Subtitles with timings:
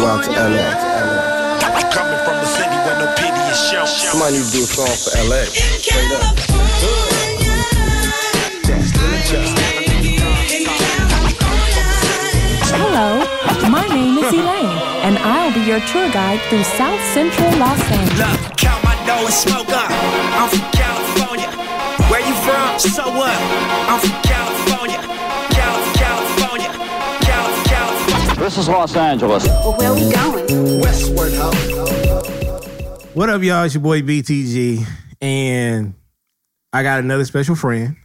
[0.00, 0.68] go out to LA.
[1.90, 3.86] Coming from a city where no pity is shown.
[3.86, 5.44] Somebody need to do a song for LA.
[5.48, 6.36] Straight up.
[12.76, 13.24] Hello,
[13.70, 18.18] my name is Elaine, and I'll be your tour guide through South Central Los Angeles.
[18.18, 19.90] Look, count my dough and smoke up.
[20.36, 21.48] I'm from California.
[22.10, 22.78] Where you from?
[22.78, 23.36] So what?
[23.88, 24.36] I'm from California.
[24.66, 25.25] California.
[28.46, 29.44] This is Los Angeles.
[29.44, 30.80] Well, where we going?
[30.80, 31.50] Westward, ho.
[33.12, 33.64] What up, y'all?
[33.64, 34.86] It's your boy BTG,
[35.20, 35.94] and
[36.72, 37.96] I got another special friend,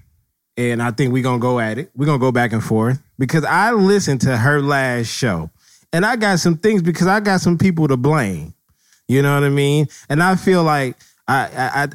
[0.57, 1.91] and I think we're gonna go at it.
[1.95, 5.51] We're gonna go back and forth because I listened to her last show,
[5.93, 8.55] and I got some things because I got some people to blame.
[9.07, 9.89] You know what I mean?
[10.09, 10.97] And I feel like
[11.27, 11.87] I I, I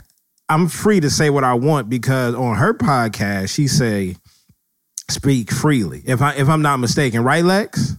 [0.49, 4.15] I'm free to say what I want because on her podcast she say
[5.11, 6.05] speak freely.
[6.07, 7.97] If I if I'm not mistaken, right, Lex?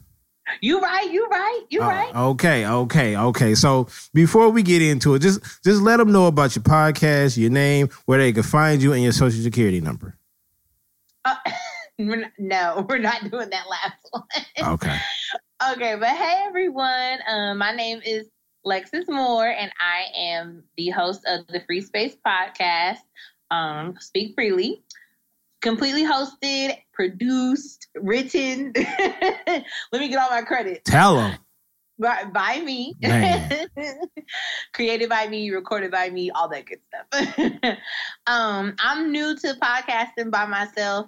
[0.61, 2.15] You right, you right, you Oh, right.
[2.15, 3.55] Okay, okay, okay.
[3.55, 7.49] So before we get into it, just just let them know about your podcast, your
[7.49, 10.17] name, where they can find you, and your social security number.
[11.25, 11.35] Uh,
[11.99, 14.73] we're not, no, we're not doing that last one.
[14.73, 14.97] Okay.
[15.71, 18.27] okay, but hey everyone, um, my name is
[18.65, 22.99] Lexis Moore, and I am the host of the Free Space Podcast.
[23.49, 24.83] Um, Speak freely,
[25.61, 28.73] completely hosted, produced, written.
[28.75, 30.83] Let me get all my credit.
[30.85, 31.37] Tell them.
[31.99, 32.95] by, by me,
[34.73, 37.77] created by me, recorded by me, all that good stuff.
[38.27, 41.07] um, I'm new to podcasting by myself,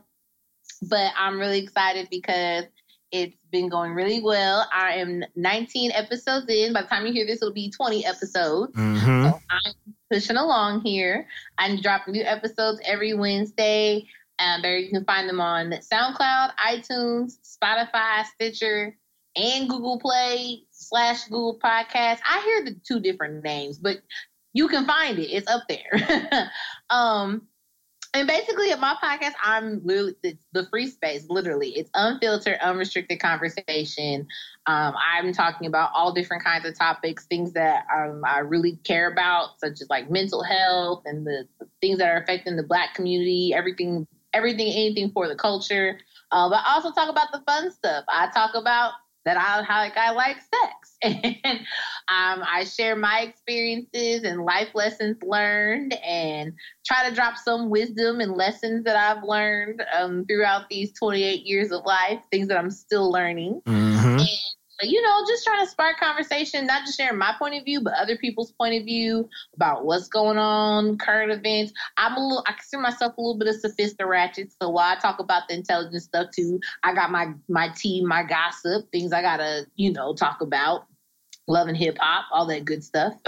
[0.83, 2.65] but I'm really excited because
[3.11, 4.67] it's been going really well.
[4.73, 6.73] I am 19 episodes in.
[6.73, 8.71] By the time you hear this, it'll be 20 episodes.
[8.75, 9.73] hmm So I'm
[10.11, 11.27] pushing along here.
[11.57, 14.05] I'm dropping new episodes every Wednesday.
[14.39, 18.95] Um, there you can find them on SoundCloud, iTunes, Spotify, Stitcher,
[19.35, 22.19] and Google Play slash Google Podcast.
[22.27, 23.97] I hear the two different names, but
[24.53, 25.29] you can find it.
[25.29, 26.49] It's up there.
[26.89, 27.47] um,
[28.15, 30.15] and basically, at my podcast, I'm literally
[30.51, 31.27] the free space.
[31.29, 34.27] Literally, it's unfiltered, unrestricted conversation.
[34.65, 39.11] Um, I'm talking about all different kinds of topics, things that um, I really care
[39.11, 41.47] about, such as like mental health and the
[41.81, 43.53] things that are affecting the Black community.
[43.53, 45.99] Everything, everything, anything for the culture.
[46.31, 48.05] Uh, but I also talk about the fun stuff.
[48.07, 48.93] I talk about
[49.25, 51.57] that I how like I like sex, and
[52.07, 56.53] um, I share my experiences and life lessons learned, and
[56.85, 61.71] try to drop some wisdom and lessons that I've learned um, throughout these 28 years
[61.71, 63.61] of life, things that I'm still learning.
[63.65, 64.25] hmm But,
[64.81, 67.93] you know, just trying to spark conversation, not just sharing my point of view, but
[67.93, 71.73] other people's point of view about what's going on, current events.
[71.97, 74.51] I'm a little, I consider myself a little bit of sophisticated ratchet.
[74.61, 78.23] So while I talk about the intelligent stuff too, I got my my tea, my
[78.23, 80.85] gossip, things I gotta, you know, talk about.
[81.49, 83.13] Love and hip hop, all that good stuff.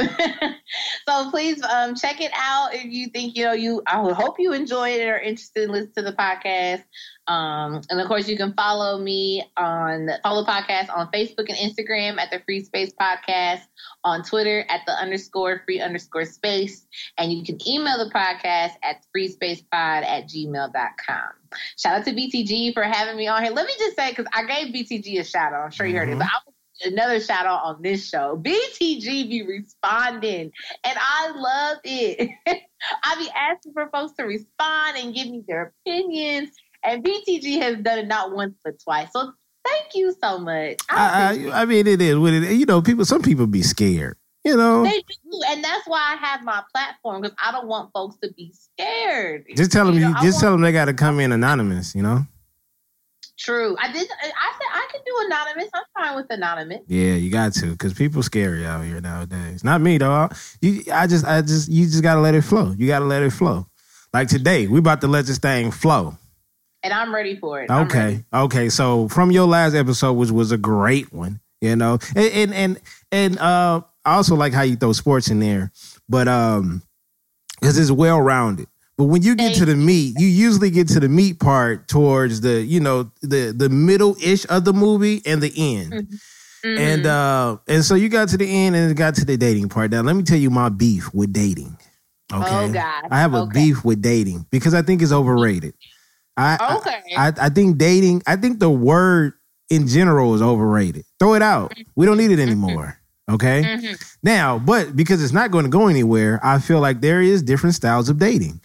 [1.08, 3.82] so please um, check it out if you think you know you.
[3.88, 6.84] I would hope you enjoy it or are interested in listening to the podcast.
[7.28, 12.20] Um, and of course, you can follow me on follow podcast on Facebook and Instagram
[12.20, 13.62] at the Free Space Podcast,
[14.04, 16.86] on Twitter at the underscore free underscore space,
[17.18, 21.30] and you can email the podcast at freespacepod at gmail.com.
[21.76, 23.52] Shout out to BTG for having me on here.
[23.52, 25.64] Let me just say, because I gave BTG a shout out.
[25.64, 26.52] I'm sure you heard it, but I
[26.86, 28.38] another shout out on this show.
[28.42, 30.52] BTG be responding,
[30.84, 32.30] and I love it.
[33.04, 36.50] I be asking for folks to respond and give me their opinions,
[36.84, 39.10] and BTG has done it not once but twice.
[39.14, 39.32] So
[39.66, 40.78] thank you so much.
[40.90, 42.52] I, appreciate I, I mean, it is what it.
[42.54, 43.06] You know, people.
[43.06, 44.18] Some people be scared.
[44.44, 47.92] You know, They do, and that's why I have my platform because I don't want
[47.94, 49.46] folks to be scared.
[49.56, 49.94] just tell them.
[49.94, 51.94] You You, know, I just want- tell them they got to come in anonymous.
[51.94, 52.26] You know.
[53.42, 53.76] True.
[53.80, 54.08] I did.
[54.22, 55.70] I said I can do anonymous.
[55.74, 56.80] I'm fine with anonymous.
[56.88, 59.64] Yeah, you got to, cause people scary out here nowadays.
[59.64, 60.30] Not me though.
[60.62, 62.76] You, I just, I just, you just gotta let it flow.
[62.78, 63.66] You gotta let it flow.
[64.14, 66.18] Like today, we about to let this thing flow.
[66.84, 67.70] And I'm ready for it.
[67.72, 68.70] Okay, okay.
[68.70, 72.82] So from your last episode, which was a great one, you know, and and and,
[73.12, 75.72] and uh, I also like how you throw sports in there,
[76.08, 76.84] but um,
[77.60, 78.68] because it's well rounded.
[79.02, 82.42] But when you get to the meat, you usually get to the meat part towards
[82.42, 85.92] the, you know, the the middle ish of the movie and the end.
[86.64, 86.80] Mhm.
[86.80, 89.70] And uh and so you got to the end and it got to the dating
[89.70, 89.90] part.
[89.90, 91.76] Now let me tell you my beef with dating.
[92.32, 92.46] Okay.
[92.48, 93.08] Oh, God.
[93.10, 93.54] I have a Okay.
[93.60, 95.74] beef with dating because I think it's overrated.
[96.38, 97.02] I, Okay.
[97.18, 99.34] I, I think dating, I think the word
[99.72, 101.06] in general is overrated.
[101.20, 101.74] Throw it out.
[101.96, 103.00] We don't need it anymore.
[103.32, 103.64] Okay.
[103.64, 104.00] Mhm.
[104.22, 107.74] Now, but because it's not going to go anywhere, I feel like there is different
[107.74, 108.62] styles of dating.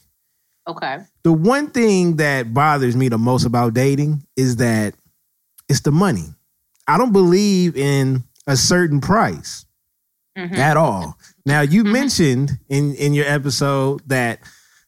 [0.69, 0.99] Okay.
[1.23, 4.95] The one thing that bothers me the most about dating is that
[5.69, 6.25] it's the money.
[6.89, 9.65] I don't believe in a certain price
[10.37, 10.57] Mhm.
[10.57, 11.19] at all.
[11.45, 14.41] Now you mentioned in in your episode that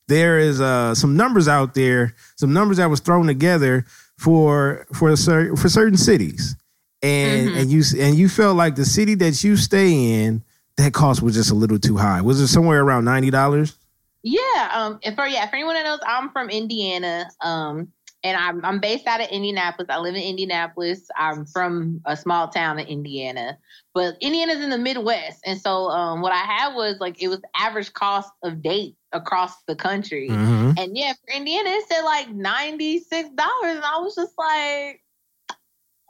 [0.08, 3.84] there is uh some numbers out there, some numbers that was thrown together
[4.16, 6.56] for for cer- for certain cities,
[7.02, 7.56] and Mhm.
[7.60, 10.42] and you and you felt like the city that you stay in
[10.76, 12.20] that cost was just a little too high.
[12.20, 13.74] Was it somewhere around ninety dollars?
[14.22, 17.88] Yeah, um, and for yeah, for anyone that knows, I'm from Indiana, um,
[18.24, 19.86] and I'm I'm based out of Indianapolis.
[19.90, 21.08] I live in Indianapolis.
[21.16, 23.56] I'm from a small town in Indiana,
[23.94, 27.40] but Indiana's in the Midwest, and so um, what I had was like it was
[27.56, 30.72] average cost of date across the country, Mm-hmm.
[30.76, 35.00] and yeah, for Indiana it said like ninety six dollars, and I was just like,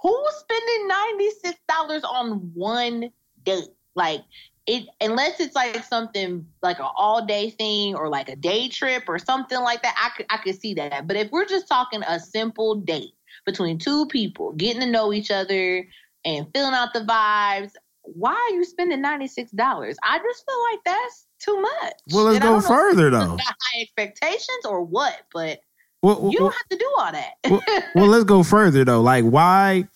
[0.00, 3.10] who's spending ninety six dollars on one
[3.44, 3.68] date?
[3.94, 4.22] Like
[4.68, 9.04] it unless it's like something like an all day thing or like a day trip
[9.08, 11.06] or something like that, I could I could see that.
[11.08, 13.14] But if we're just talking a simple date
[13.46, 15.88] between two people, getting to know each other
[16.24, 17.72] and filling out the vibes,
[18.02, 19.96] why are you spending ninety six dollars?
[20.04, 21.94] I just feel like that's too much.
[22.12, 23.36] Well, let's And go don't know if further though.
[23.40, 25.14] High expectations or what?
[25.32, 25.60] But
[26.02, 27.32] Well, you well, don't have to do all that.
[27.48, 27.62] well,
[27.94, 29.00] well, let's go further though.
[29.00, 29.88] Like, why?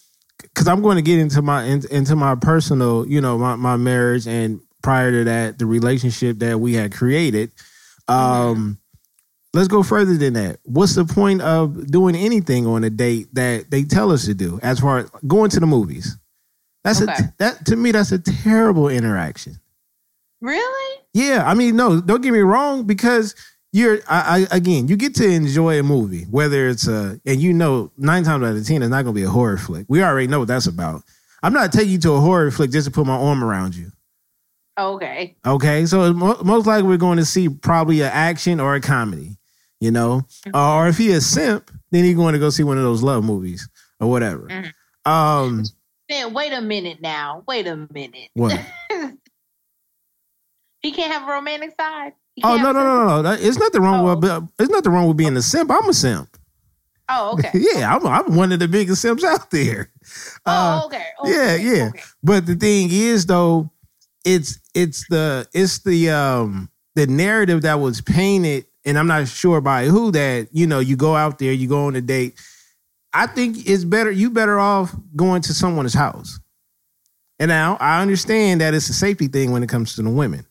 [0.42, 3.76] Because I'm going to get into my in, into my personal, you know, my my
[3.76, 7.52] marriage and prior to that, the relationship that we had created.
[8.08, 8.78] Um,
[9.54, 10.58] let's go further than that.
[10.64, 14.58] What's the point of doing anything on a date that they tell us to do?
[14.62, 16.16] As far as going to the movies,
[16.84, 17.12] that's Okay.
[17.12, 19.58] a that to me that's a terrible interaction.
[20.40, 20.98] really?
[21.14, 23.34] Yeah, I mean, no, don't get me wrong, because
[23.72, 27.52] you're I, I again, you get to enjoy a movie, whether it's a and you
[27.52, 29.86] know nine times out of ten it's not gonna be a horror flick.
[29.88, 31.02] We already know what that's about.
[31.42, 33.90] I'm not taking you to a horror flick just to put my arm around you.
[34.78, 35.36] Okay.
[35.44, 39.36] Okay, so mo- most likely we're going to see probably an action or a comedy,
[39.80, 40.22] you know,
[40.54, 43.22] or if he is simp, then he's going to go see one of those love
[43.24, 43.68] movies
[44.00, 44.46] or whatever.
[44.48, 44.72] Mhm.
[45.04, 45.64] Um,
[46.08, 47.42] Then wait a minute now.
[47.46, 48.30] Wait a minute.
[48.34, 48.58] what?
[50.80, 52.12] He can't have a romantic side.
[52.42, 53.22] Oh no no no no!
[53.22, 53.32] no.
[53.32, 54.16] It's nothing wrong Oh.
[54.16, 55.70] with it's nothing wrong with being a simp.
[55.70, 56.28] I'm a simp.
[57.08, 57.50] Oh, okay.
[57.54, 59.90] yeah, I'm I'm one of the biggest simps out there.
[60.46, 61.04] Uh, oh, okay.
[61.24, 61.88] yeah, yeah.
[61.88, 62.02] okay.
[62.22, 63.70] But the thing is, though,
[64.24, 69.60] it's it's the it's the um the narrative that was painted, and I'm not sure
[69.60, 72.40] by who that you know you go out there, you go on a date.
[73.12, 74.10] I think it's better.
[74.10, 76.38] You better off going to someone's house.
[77.38, 80.46] And now I understand that it's a safety thing when it comes to the women.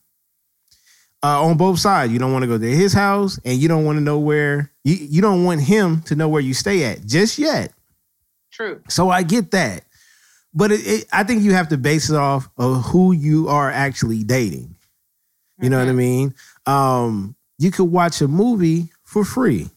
[1.24, 3.84] Uh, on both sides, you don't want to go to his house, and you don't
[3.84, 7.06] want to know where you you don't want him to know where you stay at
[7.06, 7.72] just yet.
[8.50, 8.82] True.
[8.88, 9.84] So I get that.
[10.54, 13.70] But it, it, I think you have to base it off of who you are
[13.70, 14.74] actually dating.
[15.60, 16.34] You know what I mean?
[16.66, 19.70] Um, you could watch a movie for free.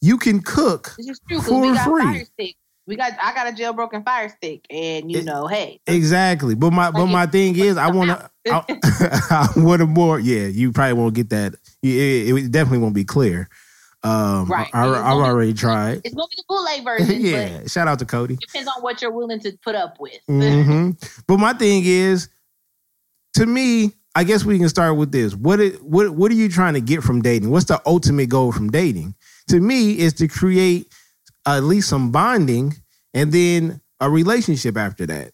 [0.00, 0.94] You can cook
[1.28, 2.54] true for we got free.
[2.88, 6.54] We got I got a jailbroken fire stick, and you know, hey, Exactly.
[6.54, 8.64] But my but my thing is I want to I,
[9.30, 11.54] I want to more yeah, you probably won't get that.
[11.82, 13.48] It, it definitely won't be clear.
[14.02, 14.70] Um Right.
[14.72, 16.00] I, be- already tried.
[16.02, 17.20] it's gonna be the bootleg version.
[17.20, 18.36] yeah, shout out to Cody.
[18.36, 20.18] depends on what you're willing to put up with.
[20.26, 20.92] hmm
[21.26, 22.28] But my thing is,
[23.34, 25.34] to me, I guess we can start with this.
[25.34, 27.50] What it, what what are you trying to get from dating?
[27.50, 29.14] What's the ultimate goal from dating?
[29.48, 30.90] To me, is to create
[31.56, 32.74] at least some bonding
[33.14, 35.32] and then a relationship after that.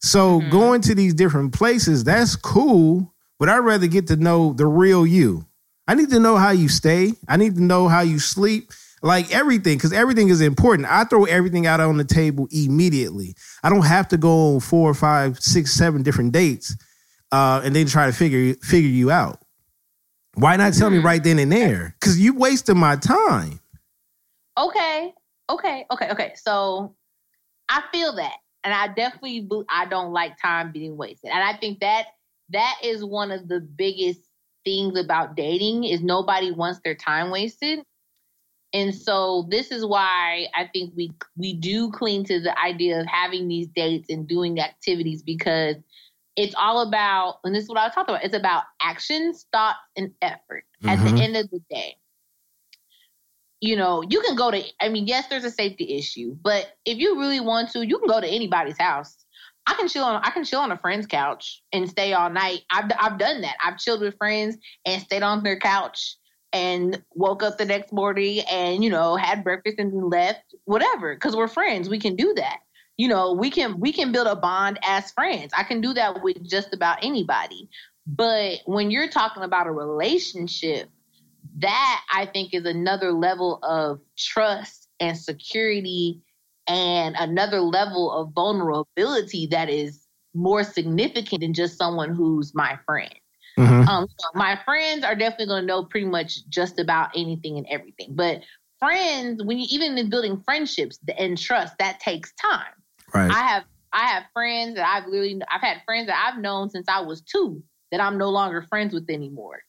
[0.00, 0.50] So Mhm.
[0.50, 5.06] going to these different places, that's cool, but I'd rather get to know the real
[5.06, 5.44] you.
[5.86, 7.14] I need to know how you stay.
[7.28, 8.72] I need to know how you sleep.
[9.02, 10.86] Like everything, because everything is important.
[10.90, 13.34] I throw everything out on the table immediately.
[13.62, 16.76] I don't have to go on four, five, six, seven different dates,
[17.32, 19.40] uh, and then try to figure figure you out.
[20.34, 21.04] Why not tell me Mhm.
[21.04, 21.94] right then and there?
[21.98, 23.60] Because you wasted my time.
[24.58, 25.14] okay,
[25.50, 26.32] okay, okay, okay.
[26.36, 26.96] So
[27.68, 31.80] I feel that, and I definitely I don't like time being wasted, and I think
[31.80, 32.06] that
[32.50, 34.20] that is one of the biggest
[34.64, 37.80] things about dating is nobody wants their time wasted.
[38.72, 43.06] And so this is why I think we we do cling to the idea of
[43.06, 45.76] having these dates and doing activities because
[46.36, 48.24] it's all about and this is what I was talking about.
[48.24, 51.04] It's about actions, thoughts, and effort at Mhm.
[51.04, 51.96] the end of the day.
[53.60, 56.98] You know, you can go to I mean, yes, there's a safety issue, but if
[56.98, 59.16] you really want to, you can go to anybody's house.
[59.66, 62.62] I can chill on I can chill on a friend's couch and stay all night.
[62.70, 63.56] I've I've done that.
[63.62, 66.16] I've chilled with friends and stayed on their couch
[66.52, 71.36] and woke up the next morning and you know had breakfast and left whatever because
[71.36, 72.58] we're friends we can do that
[72.96, 76.22] you know we can we can build a bond as friends i can do that
[76.22, 77.68] with just about anybody
[78.06, 80.88] but when you're talking about a relationship
[81.60, 86.20] that i think is another level of trust and security
[86.68, 93.14] and another level of vulnerability that is more significant than just someone who's my friend.
[93.58, 93.86] Mhm.
[93.88, 97.66] Um, so my friends are definitely going to know pretty much just about anything and
[97.68, 98.14] everything.
[98.14, 98.42] But
[98.78, 102.72] friends, when you even in building friendships and trust, that takes time.
[103.12, 103.30] Right.
[103.30, 106.88] I have I have friends that I've literally I've had friends that I've known since
[106.88, 109.60] I was two that I'm no longer friends with anymore.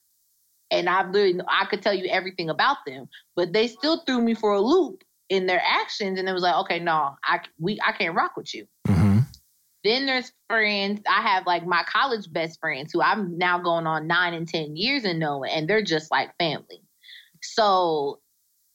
[0.72, 4.34] And I've literally I could tell you everything about them, but they still threw me
[4.34, 7.92] for a loop in their actions, and it was like, okay, no, I we I
[7.92, 8.66] can't rock with you.
[8.86, 9.20] hmm
[9.84, 11.00] Then there's friends.
[11.08, 14.76] I have like my college best friends who I'm now going on nine and ten
[14.76, 16.82] years in knowing, and they're just like family.
[17.42, 18.20] So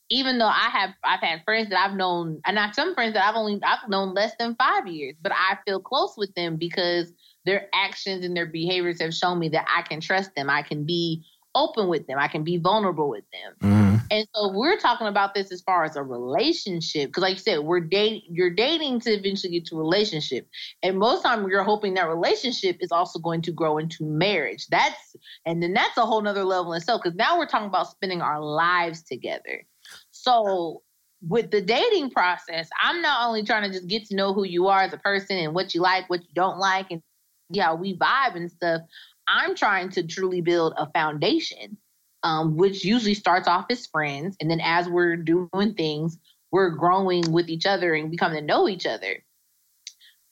[0.09, 3.13] even though I have I've had friends that I've known, and I have some friends
[3.13, 6.55] that I've only I've known less than five years, but I feel close with them
[6.57, 7.11] because
[7.45, 10.49] their actions and their behaviors have shown me that I can trust them.
[10.49, 11.23] I can be
[11.57, 12.17] open with them.
[12.19, 13.53] I can be vulnerable with them.
[13.61, 17.39] hmm And so we're talking about this as far as a relationship, because like you
[17.39, 18.21] said, we're dating.
[18.29, 20.47] You're dating to eventually get to a relationship,
[20.83, 24.67] and most time you're hoping that relationship is also going to grow into marriage.
[24.67, 27.01] That's and then that's a whole nother level in itself.
[27.03, 29.65] Because now we're talking about spending our lives together.
[30.11, 30.83] So
[31.27, 34.67] with the dating process, I'm not only trying to just get to know who you
[34.67, 37.01] are as a person and what you like, what you don't like, and
[37.49, 38.81] yeah, we vibe and stuff.
[39.27, 41.77] I'm trying to truly build a foundation
[42.23, 44.35] um, which usually starts off as friends.
[44.41, 46.17] And then as we're doing things,
[46.51, 49.23] we're growing with each other and becoming to know each other.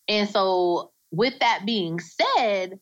[0.08, 2.80] And so, with that being said,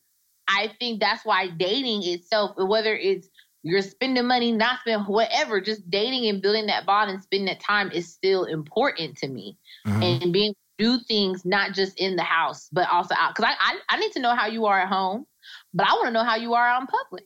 [0.47, 3.29] I think that's why dating itself, whether it's
[3.63, 7.61] you're spending money, not spending whatever, just dating and building that bond and spending that
[7.61, 9.57] time is still important to me.
[9.85, 10.23] Mhm.
[10.23, 13.35] And being do things not just in the house, but also out.
[13.35, 15.25] Because I, I I need to know how you are at home,
[15.73, 17.25] but I want to know how you are on public.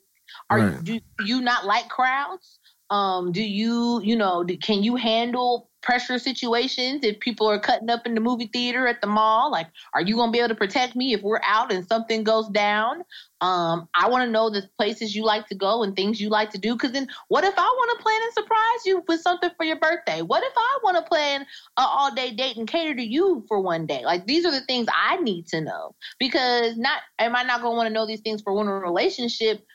[0.49, 0.87] Are Right.
[0.87, 2.59] you, do you not like crowds?
[2.89, 7.89] Um, do you, you know, do, can you handle pressure situations if people are cutting
[7.89, 9.49] up in the movie theater at the mall?
[9.49, 12.49] Like, are you gonna be able to protect me if we're out and something goes
[12.49, 13.05] down?
[13.39, 16.49] Um, I want to know the places you like to go and things you like
[16.49, 16.73] to do.
[16.73, 19.79] Because then, what if I want to plan and surprise you with something for your
[19.79, 20.21] birthday?
[20.21, 21.45] What if I want to plan
[21.77, 24.03] a all day date and cater to you for one day?
[24.03, 25.95] Like, these are the things I need to know.
[26.19, 29.65] Because not am I not gonna want to know these things for one relationship?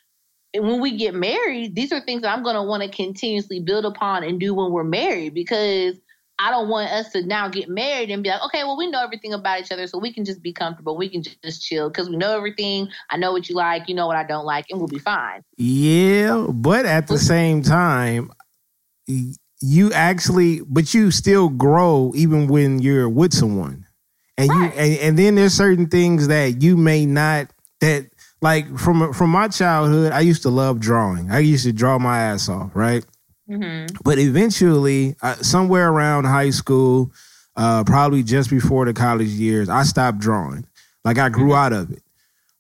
[0.55, 3.61] And when we get married, these are things that I'm going to want to continuously
[3.61, 5.97] build upon and do when we're married because
[6.39, 9.03] I don't want us to now get married and be like, okay, well, we know
[9.03, 10.97] everything about each other, so we can just be comfortable.
[10.97, 12.89] We can just chill because we know everything.
[13.11, 15.43] I know what you like, you know what I don't like, and we'll be fine.
[15.57, 18.31] Yeah, but at the same time,
[19.07, 23.87] you actually, but you still grow even when you're with someone,
[24.37, 28.12] and you, and, and then there's certain things that you may not that
[28.43, 30.13] like from from my childhood.
[30.13, 31.31] I used to love drawing.
[31.31, 33.05] I used to draw my ass off, right?
[33.49, 33.97] Mm-hmm.
[34.05, 37.13] But eventually, uh, somewhere around high school,
[37.57, 40.67] uh, probably just before the college years, I stopped drawing.
[41.05, 42.03] Like I grew out of it.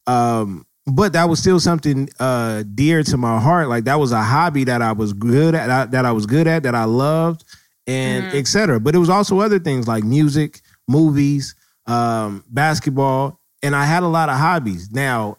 [0.06, 3.68] Um, but that was still something uh, dear to my heart.
[3.68, 6.46] Like that was a hobby that I was good at, that- that I was good
[6.48, 7.44] at, that I loved,
[7.86, 8.34] and Mhm.
[8.34, 8.80] et cetera.
[8.80, 11.54] But it was also other things like music, movies,
[11.86, 14.90] um, basketball, and I had a lot of hobbies.
[14.90, 15.38] Now,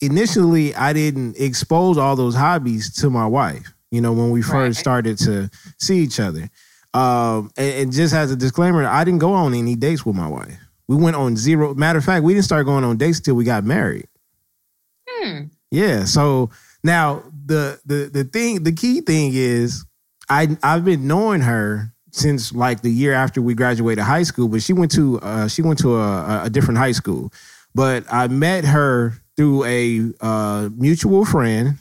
[0.00, 3.72] initially, I didn't expose all those hobbies to my wife.
[3.90, 4.76] You know, when we first Right.
[4.76, 6.48] started to see each other.
[6.94, 10.28] Um, and, and just as a disclaimer, I didn't go on any dates with my
[10.28, 10.56] wife.
[10.88, 11.74] We went on zero.
[11.74, 14.06] Matter of fact, we didn't start going on dates till we got married.
[15.08, 15.44] Hmm.
[15.70, 16.04] Yeah.
[16.04, 16.50] So
[16.82, 19.84] now the the the thing, the key thing is,
[20.28, 24.62] I I've been knowing her since like the year after we graduated high school, but
[24.62, 27.32] she went to uh, she went to a, a different high school.
[27.74, 31.78] But I met her through a uh, mutual friend,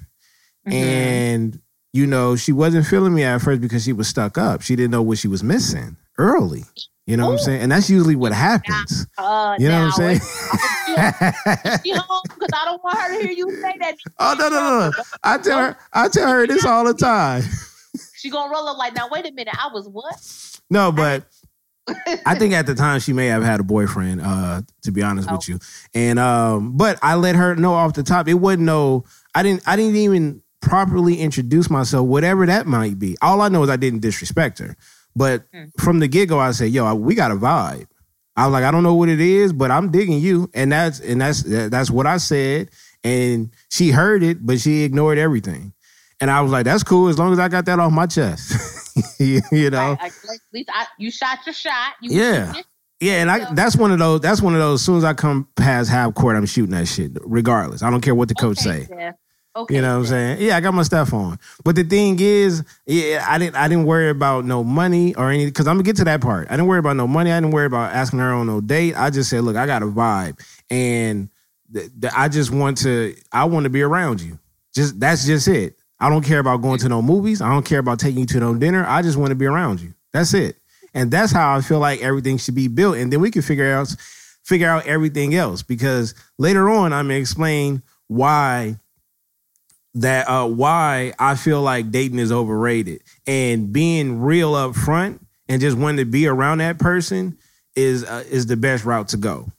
[0.65, 0.73] Mhm.
[0.73, 1.59] and
[1.91, 4.61] you know she wasn't feeling me at first because she was stuck up.
[4.61, 6.63] She didn't know what she was missing early.
[7.05, 7.61] You know what I'm saying?
[7.63, 9.07] And that's usually what happens.
[9.17, 10.21] Uh, You know now, what I'm saying?
[11.83, 13.95] She home because I don't want her to hear you say that.
[14.19, 14.89] oh no no no!
[14.91, 15.03] no.
[15.23, 17.43] I tell her I tell her this all the time.
[18.15, 20.15] She gonna roll up like, now wait a minute, I was what?
[20.69, 21.23] No, but
[22.25, 25.27] I think at the time she may have had a boyfriend, uh, to be honest
[25.29, 25.36] Oh.
[25.36, 25.60] with you.
[25.93, 28.27] And um, but I let her know off the top.
[28.27, 29.05] It wasn't no
[29.36, 33.17] I didn't I didn't even properly introduce myself, whatever that might be.
[33.22, 34.75] All I know is I didn't disrespect her.
[35.15, 35.65] But Hmm.
[35.79, 37.88] from the get-go, I said, yo, we got a vibe.
[38.36, 40.50] I was like, I don't know what it is, but I'm digging you.
[40.53, 42.69] And that's and that's that's what I said.
[43.03, 45.74] And she heard it, but she ignored everything.
[46.22, 48.51] And I was like, that's cool as long as I got that off my chest.
[49.51, 49.97] you know?
[49.99, 50.11] At
[50.53, 51.93] least I, you shot your shot.
[52.01, 52.53] You Yeah.
[53.01, 55.13] Yeah, and I that's one of those that's one of those as soon as I
[55.13, 57.81] come past half court, I'm shooting that shit, regardless.
[57.81, 58.83] I don't care what the coach Okay, say.
[58.85, 59.15] Steph.
[59.55, 59.75] Okay.
[59.75, 60.41] You know what I'm saying?
[60.41, 61.39] Yeah, I got my stuff on.
[61.63, 65.47] But the thing is, yeah, I didn't I didn't worry about no money or anything
[65.47, 66.47] because I'm gonna get to that part.
[66.49, 67.31] I didn't worry about no money.
[67.31, 68.95] I didn't worry about asking her on no date.
[68.97, 70.37] I just said, look, I got a vibe.
[70.69, 71.29] and
[71.73, 74.39] th- th- I just want to I want to be around you.
[74.75, 75.78] Just that's just it.
[75.99, 77.41] I don't care about going to no movies.
[77.41, 78.85] I don't care about taking you to no dinner.
[78.87, 79.93] I just want to be around you.
[80.13, 80.55] That's it.
[80.93, 82.97] And that's how I feel like everything should be built.
[82.97, 83.95] And then we can figure out
[84.43, 88.79] figure out everything else because later on I'm gonna explain why
[89.95, 95.61] that uh why I feel like dating is overrated and being real up front and
[95.61, 97.37] just wanting to be around that person
[97.75, 99.51] is uh, is the best route to go.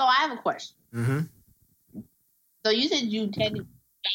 [0.00, 0.76] So I have a question.
[0.94, 2.00] Mm-hmm.
[2.64, 3.66] So you said you technically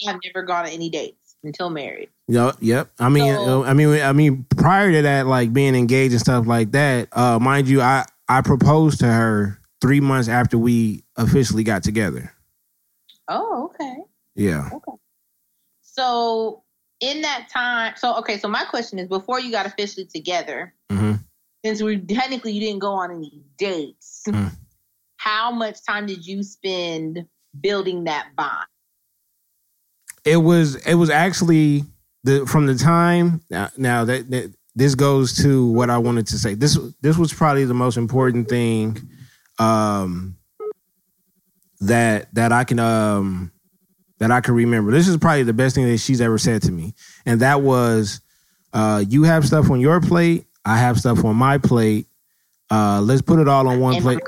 [0.08, 2.10] have never gone on any dates until married.
[2.28, 2.90] Yep, yep.
[3.00, 6.22] I mean, So- uh, I mean, I mean, prior to that, like being engaged and
[6.22, 7.10] stuff like that.
[7.12, 12.32] Uh, mind you, I I proposed to her three months after we officially got together.
[13.28, 13.98] Oh, okay.
[14.36, 14.70] Yeah.
[14.74, 14.92] Okay.
[15.82, 16.64] So
[17.00, 21.14] in that time, so okay, so my question is before you got officially together, hmm
[21.64, 24.52] since we technically you didn't go on any dates, Mm.
[25.18, 27.26] how much time did you spend
[27.60, 28.66] building that bond?
[30.24, 31.84] It was it was actually
[32.24, 36.38] the from the time now, now that, that this goes to what I wanted to
[36.38, 36.54] say.
[36.54, 38.98] This this was probably the most important thing
[39.60, 40.38] um
[41.82, 43.51] that that I can um
[44.20, 44.92] that I can remember.
[44.92, 46.94] This is probably the best thing that she's ever said to me.
[47.25, 48.22] And that was
[48.74, 52.08] uh you have stuff on your plate, I have stuff on my plate.
[52.70, 54.20] Uh let's put it all on one plate.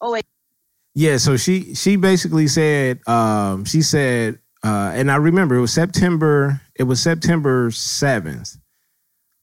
[0.00, 0.26] Oh wait,
[0.94, 5.72] Yeah, so she she basically said um she said uh and I remember it was
[5.72, 8.58] September it was September 7th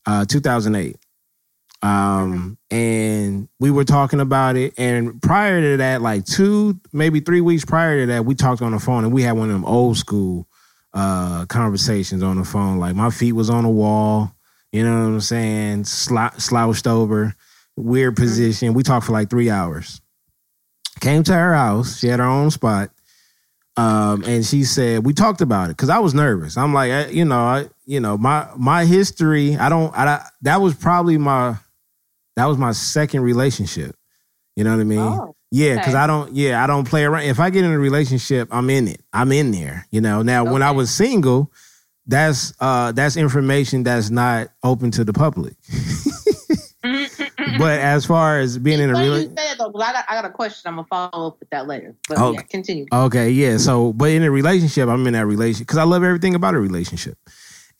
[0.05, 0.96] uh 2008.
[1.81, 7.41] Um and we were talking about it and prior to that like 2 maybe 3
[7.41, 9.65] weeks prior to that we talked on the phone and we had one of them
[9.65, 10.48] old school
[10.93, 14.31] uh conversations on the phone like my feet was on the wall,
[14.72, 17.34] you know what I'm saying, slou- slouched over,
[17.75, 18.74] weird position.
[18.74, 20.00] We talked for like 3 hours
[21.00, 22.00] came to her house.
[22.00, 22.89] She had her own spot.
[23.77, 26.57] Um, and she said, we talked about it because I was nervous.
[26.57, 29.55] I'm like, I, you know, I, you know, my my history.
[29.55, 29.96] I don't.
[29.96, 31.55] I, that was probably my
[32.35, 33.96] that was my second relationship.
[34.55, 35.00] You know what I mean?
[35.00, 36.03] Oh, yeah, because okay.
[36.03, 36.33] I don't.
[36.33, 37.24] Yeah, I don't play around.
[37.24, 39.01] If I get in a relationship, I'm in it.
[39.13, 39.87] I'm in there.
[39.89, 40.22] You know.
[40.22, 41.51] Now, when I was single,
[42.07, 45.55] that's uh that's information that's not open to the public.
[47.57, 49.40] but as far as being in a Funny you relationship.
[49.40, 50.70] say that though, I got I got a question.
[50.70, 51.96] I'm gonna follow up with that later.
[52.09, 52.33] But Oh.
[52.33, 52.85] yeah, continue.
[52.92, 53.57] Okay, yeah.
[53.57, 56.59] So, but in a relationship, I'm in that relationship because I love everything about a
[56.59, 57.18] relationship.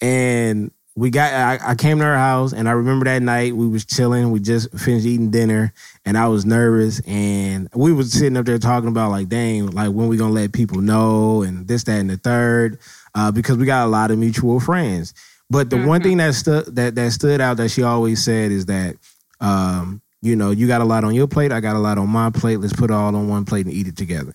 [0.02, 3.68] And we got, I, I came to her house, and I remember that night we
[3.68, 4.32] was chilling.
[4.32, 5.74] We just finished eating dinner,
[6.06, 9.92] and I was nervous, and we was sitting up there talking about like, dang, like
[9.92, 12.78] when we gonna let people know, and this, that, and the third,
[13.16, 15.14] uh, because we got a lot of mutual friends.
[15.50, 18.66] But the one thing that stood that that stood out that she always said is
[18.68, 18.96] that,
[19.42, 22.08] um, you know, you got a lot on your plate, I got a lot on
[22.08, 22.58] my plate.
[22.58, 24.34] Let's put it all on one plate and eat it together.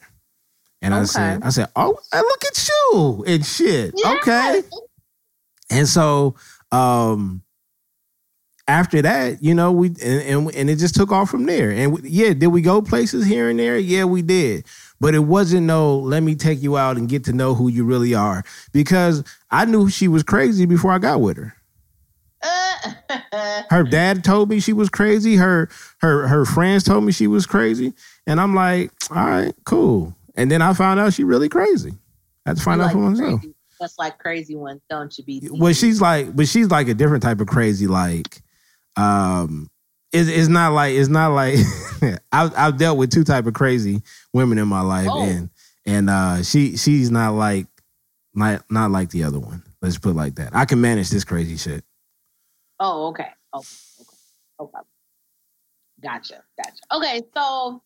[0.83, 3.95] And I said, I said, oh, look at you and shit.
[3.97, 4.13] Yeah.
[4.13, 4.63] Okay.
[5.71, 6.37] And so,
[6.71, 7.43] um,
[8.69, 11.71] after that, you know, we and, and and it just took off from there.
[11.71, 13.79] And we, yeah, did we go places here and there?
[13.79, 14.67] Yeah, we did.
[15.01, 17.85] But it wasn't no, let me take you out and get to know who you
[17.85, 18.45] really are.
[18.73, 21.56] Because I knew she was crazy before I got with her.
[23.71, 25.37] Her dad told me she was crazy.
[25.37, 25.69] Her
[26.01, 27.93] her her friends told me she was crazy.
[28.27, 30.15] And I'm like, all right, cool.
[30.35, 31.95] And then I found out she really crazy.
[32.45, 33.41] I had to find you out for myself.
[33.41, 35.25] crazy- That's like crazy ones, don't you?
[35.25, 37.87] Be Well, she's like, but she's like a different type of crazy.
[37.87, 38.43] Like,
[38.97, 39.71] um,
[40.13, 41.57] it's, it's not like it's not like
[42.33, 45.23] I've I've dealt with two type of crazy women in my life, Oh.
[45.25, 45.51] and
[45.85, 47.67] and uh, she she's not like
[48.35, 49.63] not not like the other one.
[49.83, 50.55] Let's put it like that.
[50.55, 51.85] I can manage this crazy shit.
[52.81, 53.29] Oh, okay.
[53.53, 53.67] Oh, okay.
[54.59, 54.77] Oh, okay.
[54.79, 54.89] Okay.
[56.03, 56.43] Gotcha.
[56.63, 56.83] Gotcha.
[56.95, 57.83] Okay, so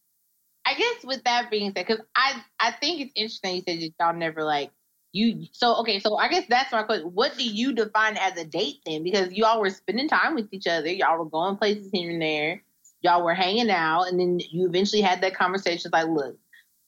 [0.66, 4.04] I guess with that being said, because I I think it's interesting you said that
[4.04, 4.70] y'all never like
[5.12, 5.46] you.
[5.52, 7.08] So okay, so I guess that's my question.
[7.14, 9.02] What do you define as a date then?
[9.04, 12.62] Because y'all were spending time with each other, y'all were going places here and there,
[13.02, 16.36] y'all were hanging out, and then you eventually had that conversation like, look.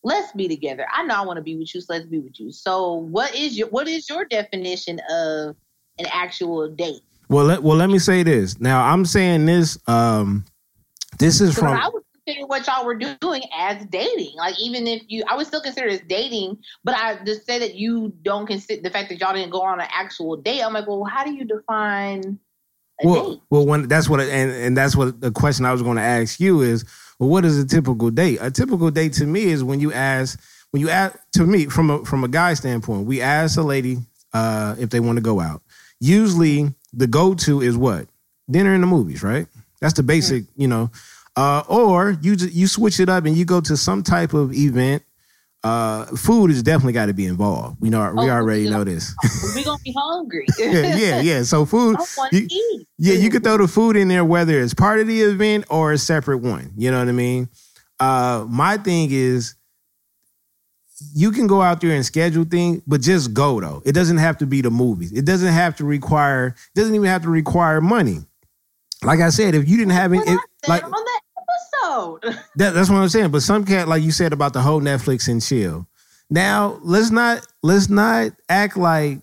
[0.04, 0.84] Let's be together.
[0.92, 2.50] I know I want to be with you, so let's be with you.
[2.50, 5.54] So, what is your what is your definition of
[5.98, 7.02] an actual date?
[7.33, 8.61] Well, let, well, let me say this.
[8.61, 9.79] Now, I'm saying this.
[9.87, 10.45] Um,
[11.18, 14.35] this is from I would consider what y'all were doing as dating.
[14.37, 16.59] Like even if you, I would still consider it as dating.
[16.85, 19.81] But I just say that you don't consider the fact that y'all didn't go on
[19.81, 20.62] an actual date.
[20.62, 22.38] I'm like, well, how do you define
[23.03, 23.40] well, date?
[23.49, 26.38] well, when that's what, and and that's what the question I was going to ask
[26.38, 26.85] you is,
[27.18, 28.40] well, what is a typical date?
[28.42, 30.38] A typical date to me is when you ask,
[30.73, 34.01] when you ask to me from a from a guy standpoint, we ask a lady
[34.35, 35.62] uh, if they want to go out.
[35.99, 38.07] Usually, the go to is what
[38.50, 39.46] dinner and the movies, right?
[39.81, 40.90] That's the basic, you know.
[41.37, 45.02] Uh, or you you switch it up and you go to some type of event.
[45.64, 47.76] Uh, food has definitely got to be involved.
[47.81, 49.14] We know we Oh, already know this.
[49.55, 50.46] We're gonna be hungry.
[50.59, 51.42] yeah, yeah, yeah.
[51.44, 51.96] So food,
[52.33, 52.48] you-
[52.98, 55.92] yeah, you could throw the food in there whether it's part of the event or
[55.92, 56.72] a separate one.
[56.76, 57.48] You know what I mean?
[57.98, 59.55] Uh, my thing is,
[61.14, 63.82] you can go out there and schedule things, but just go though.
[63.84, 65.12] It doesn't have to be the movies.
[65.12, 66.48] It doesn't have to require.
[66.74, 68.18] It doesn't even have to require money.
[69.04, 71.20] Like I said, if you didn't have any, What I if- said like on that
[71.36, 72.20] episode.
[72.56, 73.30] that, that's what I'm saying.
[73.30, 75.86] But some cat, like you said about the whole Netflix and chill.
[76.30, 79.18] Now let's not let's not act like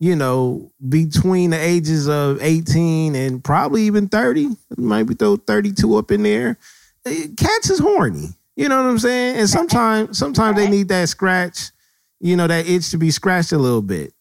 [0.00, 6.10] you know between the ages of 18 and probably even 30, maybe throw 32 up
[6.10, 6.58] in there.
[7.06, 8.28] eh, Cats is horny.
[8.56, 9.36] You know what I'm saying?
[9.36, 11.70] And sometimes sometimes they need that scratch,
[12.20, 14.12] you know, that itch to be scratched a little bit.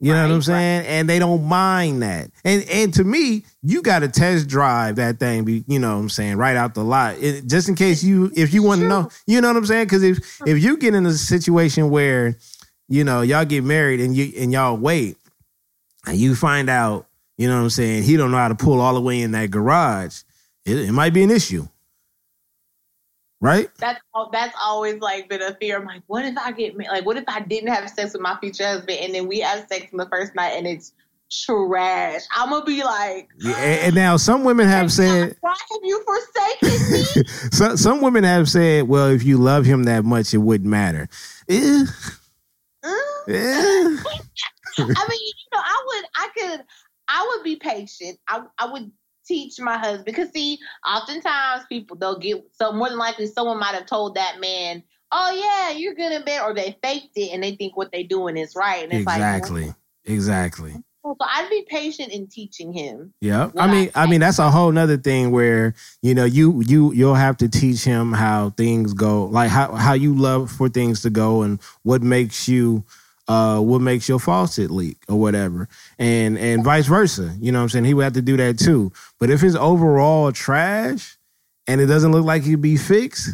[0.00, 0.86] You know what I'm Right, saying?
[0.86, 2.30] And they don't mind that.
[2.44, 5.44] And and to me, you got to test drive that thing.
[5.44, 8.30] Be you know what I'm saying right out the lot, It- just in case you
[8.36, 9.08] if you want to know.
[9.26, 9.86] You know what I'm saying?
[9.86, 12.36] Because if if you get in a situation where
[12.88, 15.16] you know y'all get married and you and y'all wait,
[16.06, 18.80] and you find out, you know what I'm saying, he don't know how to pull
[18.80, 20.22] all the way in that garage,
[20.64, 21.66] it, it might be an issue,
[23.40, 23.68] right?
[23.78, 24.00] that's
[24.32, 25.78] that's always like been a fear.
[25.78, 28.22] I'm like, what if I get ma- like, what if I didn't have sex with
[28.22, 30.92] my future husband and then we have sex on the first night and it's
[31.30, 32.22] trash?
[32.36, 35.36] I'm gonna be like, Yeah, and, and now some women have said.
[35.40, 37.02] why have you forsaken me?
[37.52, 41.08] some some women have said, well, if you love him that much, it wouldn't matter.
[41.48, 41.84] Eh,
[42.84, 43.28] Mm.
[43.28, 44.02] eh.
[44.78, 46.64] I mean, you know, I would, I could,
[47.08, 48.18] I would be patient.
[48.28, 48.90] I, I would
[49.28, 53.74] teach my husband because see, oftentimes people they'll get so more than likely someone might
[53.74, 57.42] have told that man, "Oh yeah, you're good in bed," or they faked it and
[57.42, 59.74] they think what they're doing is right, and it's Exactly.
[60.04, 60.72] Exactly.
[60.72, 63.14] like, well, so I'd be patient in teaching him.
[63.20, 63.50] Yeah.
[63.56, 67.14] I mean, I mean, that's a whole nother thing where, you know, you you you'll
[67.14, 71.10] have to teach him how things go, like how how you love for things to
[71.10, 72.84] go and what makes you
[73.28, 75.68] uh what makes your faucet leak or whatever.
[75.98, 77.34] And and vice versa.
[77.40, 77.84] You know what I'm saying?
[77.84, 78.92] He would have to do that too.
[79.20, 81.16] But if it's overall trash
[81.66, 83.30] and it doesn't look like he'd be fixed,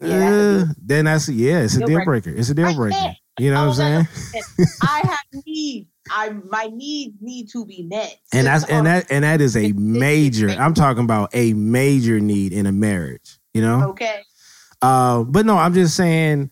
[0.00, 2.22] Yeah, uh, then that's yeah, it's a Deal deal breaker.
[2.30, 2.38] breaker.
[2.40, 3.14] It's a deal breaker.
[3.38, 4.44] You know what I'm Oh, saying?
[4.82, 5.88] I have needs.
[6.10, 8.18] I my needs need to be met.
[8.32, 12.52] and that's and that and that is a major i'm talking about a major need
[12.52, 14.20] in a marriage you know okay.
[14.82, 16.50] uh but no i'm just saying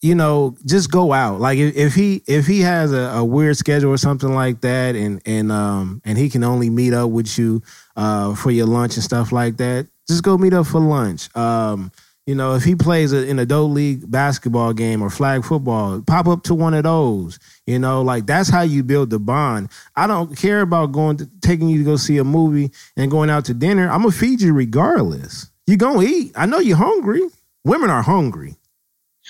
[0.00, 1.40] you know just go out.
[1.40, 4.94] Like if, if he if he has a, a weird schedule or something like that
[4.94, 7.62] and and um and he can only meet up with you
[7.96, 11.34] uh for your lunch and stuff like that just go meet up for lunch.
[11.36, 11.90] Um
[12.26, 16.26] you know if he plays a, in adult league basketball game or flag football pop
[16.26, 18.02] up to one of those you know?
[18.02, 19.70] Like that's how you build the bond.
[19.94, 23.30] I don't care about going to taking you to go see a movie and going
[23.30, 23.90] out to dinner.
[23.90, 25.50] I'm gonna feed you regardless.
[25.66, 26.32] You gonna eat.
[26.36, 27.22] I know you're hungry.
[27.64, 28.56] Women are hungry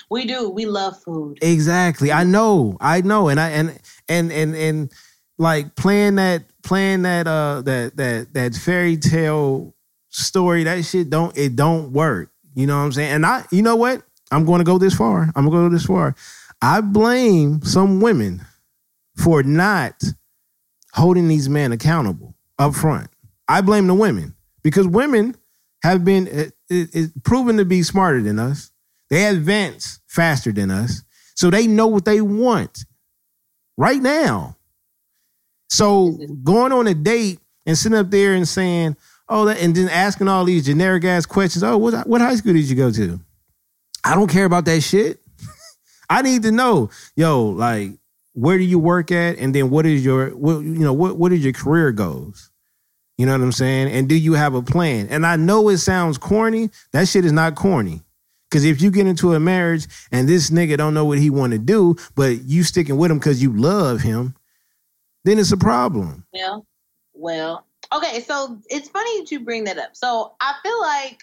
[0.09, 0.49] We do.
[0.49, 1.39] We love food.
[1.41, 2.11] Exactly.
[2.11, 2.77] I know.
[2.79, 3.29] I know.
[3.29, 4.91] And I and and and and
[5.37, 9.75] like playing that playing that uh that that that fairy tale
[10.09, 12.31] story, that shit don't it don't work.
[12.55, 13.11] You know what I'm saying?
[13.11, 14.03] And I you know what?
[14.31, 15.31] I'm to go this far.
[15.35, 16.15] I'm to go this far.
[16.61, 18.41] I blame some women
[19.15, 20.03] for not
[20.93, 23.09] holding these men accountable up front.
[23.47, 25.35] I blame the women because women
[25.83, 28.71] have been it, it, it proven to be smarter than us.
[29.09, 31.03] They advance faster than us.
[31.35, 32.85] So they know what they want
[33.77, 34.57] right now.
[35.69, 38.95] So going on a date and sitting up there and saying,
[39.29, 41.63] oh, that, and then asking all these generic ass questions.
[41.63, 43.19] Oh, what, what high school did you go to?
[44.03, 45.19] I don't care about that shit.
[46.09, 47.91] I need to know, yo, like,
[48.33, 49.37] where do you work at?
[49.37, 52.51] And then what is your, what, you know, what, what is your career goals?
[53.17, 53.91] You know what I'm saying?
[53.91, 55.07] And do you have a plan?
[55.09, 56.69] And I know it sounds corny.
[56.93, 58.03] That shit is not corny.
[58.49, 61.51] Because if you get into a marriage and this nigga don't know what he want
[61.51, 64.35] to do, but you sticking with him because you love him,
[65.25, 66.25] then it's a problem.
[66.33, 66.65] Well,
[67.13, 68.21] well, okay.
[68.21, 69.95] So it's funny that you bring that up.
[69.95, 71.19] So I feel like,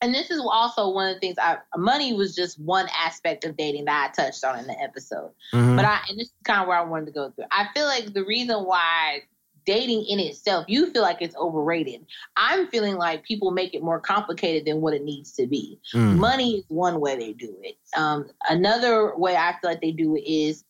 [0.00, 1.36] and this is also one of the things.
[1.40, 5.30] I money was just one aspect of dating that I touched on in the episode.
[5.52, 5.74] Mhm.
[5.74, 7.46] But I, and this is kind of where I wanted to go through.
[7.50, 9.22] I feel like the reason why
[9.66, 12.06] dating in itself, you feel like it's overrated.
[12.36, 15.78] I'm feeling like people make it more complicated than what it needs to be.
[15.92, 16.16] Mm.
[16.16, 17.76] Money is one way they do it.
[17.96, 20.64] Um, another way I feel like they do it is,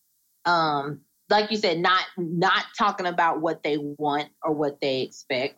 [0.46, 5.56] um, like you said, not not talking about what they want or what they expect,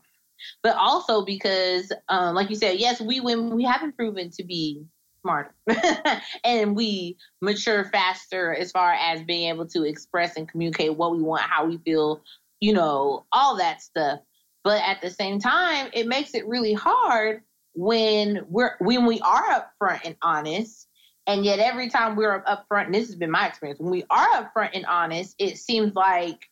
[0.62, 4.84] but also because, um, like you said, yes, we women we haven't proven to be
[5.20, 5.54] smarter
[6.44, 11.22] and we mature faster as far as being able to express and communicate what we
[11.22, 12.22] want, how we feel,
[12.60, 14.20] you know, all that stuff.
[14.64, 17.42] But at the same time, it makes it really hard
[17.74, 20.88] when we're when we are upfront and honest,
[21.26, 24.26] and yet every time we're upfront, and this has been my experience, when we are
[24.26, 26.48] upfront and honest, it seems like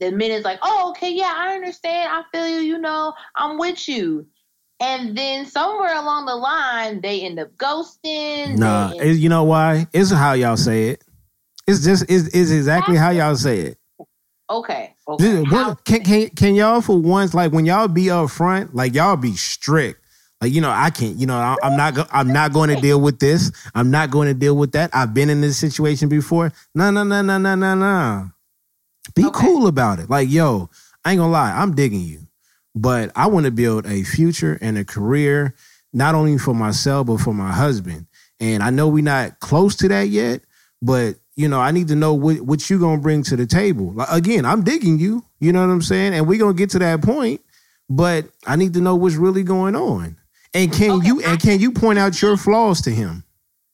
[0.00, 3.88] the minute's like, oh, okay, yeah, I understand, I feel you, you know, I'm with
[3.88, 4.26] you.
[4.80, 8.56] And then somewhere along the line, they end up ghosting.
[8.58, 9.86] Nah, you know why?
[9.92, 11.04] It's how y'all say it.
[11.68, 13.78] It's just it's, it's exactly how y'all say it.
[14.50, 15.42] Okay, okay.
[15.42, 19.16] What- can, can can y'all for once like when y'all be up front, like y'all
[19.16, 20.00] be strict.
[20.40, 21.16] Like you know, I can't.
[21.16, 21.94] You know, I, I'm not.
[21.94, 23.52] Go, I'm not going to deal with this.
[23.76, 24.90] I'm not going to deal with that.
[24.92, 26.52] I've been in this situation before.
[26.74, 28.30] No, no, no, no, no, no, no.
[29.14, 29.38] Be Okay.
[29.46, 30.10] cool about it.
[30.10, 30.68] Like, yo,
[31.04, 31.52] I ain't gonna lie.
[31.52, 32.26] I'm digging you,
[32.74, 35.54] but I want to build a future and a career,
[35.92, 38.06] not only for myself but for my husband.
[38.40, 40.40] And I know we're not close to that yet,
[40.80, 43.92] but you know, I need to know what what you gonna bring to the table.
[43.92, 45.24] Like, again, I'm digging you.
[45.40, 46.14] You know what I'm saying?
[46.14, 47.40] And we're gonna get to that point,
[47.88, 50.16] but I need to know what's really going on.
[50.54, 53.24] And can Okay, you and can you point out your flaws to him?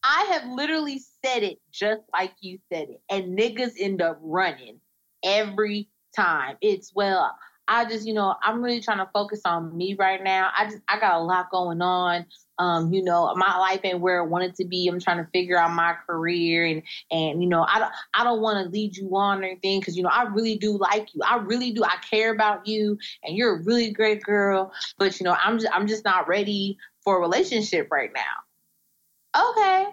[0.04, 4.80] I have literally said it just like you said it, and niggas end up running
[5.24, 6.56] every time.
[6.60, 7.36] It's well,
[7.68, 10.50] I just, you know, I'm really trying to focus on me right now.
[10.56, 12.24] I just, I got a lot going on.
[12.58, 14.88] Um, you know, my life ain't where I want it to be.
[14.88, 18.40] I'm trying to figure out my career, and and you know, I don't, I don't
[18.40, 21.20] want to lead you on or anything because you know, I really do like you.
[21.24, 21.84] I really do.
[21.84, 24.72] I care about you, and you're a really great girl.
[24.98, 29.50] But you know, I'm just, I'm just not ready for a relationship right now.
[29.50, 29.86] Okay.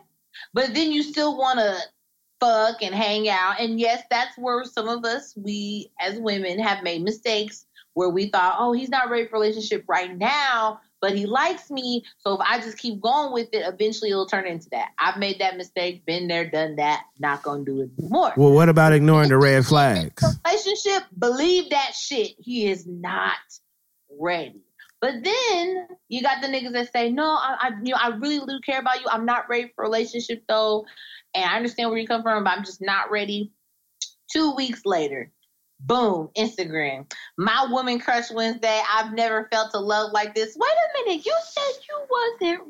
[0.53, 1.77] But then you still want to
[2.39, 3.59] fuck and hang out.
[3.59, 8.27] And yes, that's where some of us, we as women, have made mistakes where we
[8.27, 12.03] thought, oh, he's not ready for relationship right now, but he likes me.
[12.19, 14.89] So if I just keep going with it, eventually it'll turn into that.
[14.97, 18.33] I've made that mistake, been there, done that, not going to do it anymore.
[18.37, 20.23] Well, what about ignoring the red flags?
[20.45, 22.31] relationship, believe that shit.
[22.39, 23.37] He is not
[24.19, 24.61] ready.
[25.01, 28.45] But then you got the niggas that say, no, I, I you know, I really
[28.45, 29.07] do care about you.
[29.11, 30.85] I'm not ready for a relationship though.
[31.33, 33.51] And I understand where you come from, but I'm just not ready.
[34.31, 35.31] Two weeks later,
[35.79, 37.11] boom, Instagram.
[37.37, 38.81] My woman crush Wednesday.
[38.93, 40.55] I've never felt a love like this.
[40.57, 42.61] Wait a minute, you said you wasn't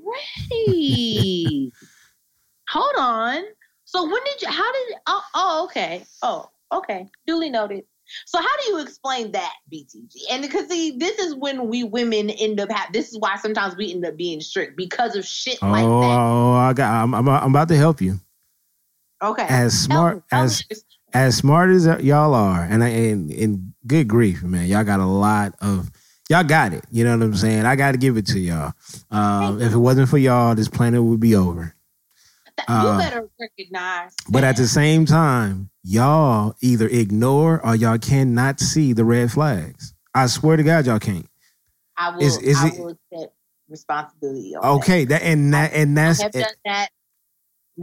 [0.51, 1.71] ready.
[2.69, 3.43] Hold on.
[3.85, 6.03] So when did you how did oh, oh okay.
[6.21, 7.07] Oh, okay.
[7.27, 7.83] Duly noted.
[8.25, 10.13] So how do you explain that, BTG?
[10.31, 13.75] And because see, this is when we women end up have this is why sometimes
[13.75, 15.87] we end up being strict because of shit Oh, like that.
[15.87, 16.91] oh, oh I got.
[16.91, 18.19] I'm, I'm, I'm about to help you.
[19.23, 19.45] Okay.
[19.47, 20.63] As smart as.
[21.15, 25.05] As smart as y'all are, and I and, and good grief, man, y'all got a
[25.05, 25.89] lot of
[26.29, 26.83] y'all got it.
[26.91, 27.65] You know what I'm saying?
[27.65, 28.73] I got to give it to y'all.
[29.09, 31.73] Um, if it wasn't for y'all, this planet would be over.
[32.67, 34.13] Uh, you better recognize.
[34.29, 39.93] But at the same time, y'all either ignore or y'all cannot see the red flags.
[40.13, 41.27] I swear to God, y'all can't.
[41.97, 43.33] I will, is- is I it- will accept
[43.69, 44.55] responsibility.
[44.55, 44.69] On that.
[44.83, 46.89] Okay, that and that and I that's have done that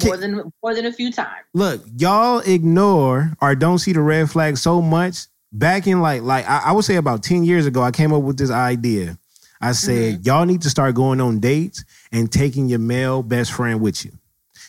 [0.05, 1.45] more than more than a few times.
[1.55, 5.27] look, y'all ignore or don't see the red flag so much.
[5.55, 8.23] Back in like like I, I would say about 10 years ago, I came up
[8.23, 9.19] with this idea.
[9.61, 10.23] I said, mm-hmm.
[10.25, 14.11] y'all need to start going on dates and taking your male best friend with you.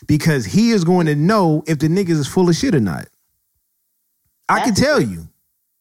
[0.06, 3.08] Because he is going to know if the niggas is full of shit or not.
[4.48, 5.28] I can That's tell you.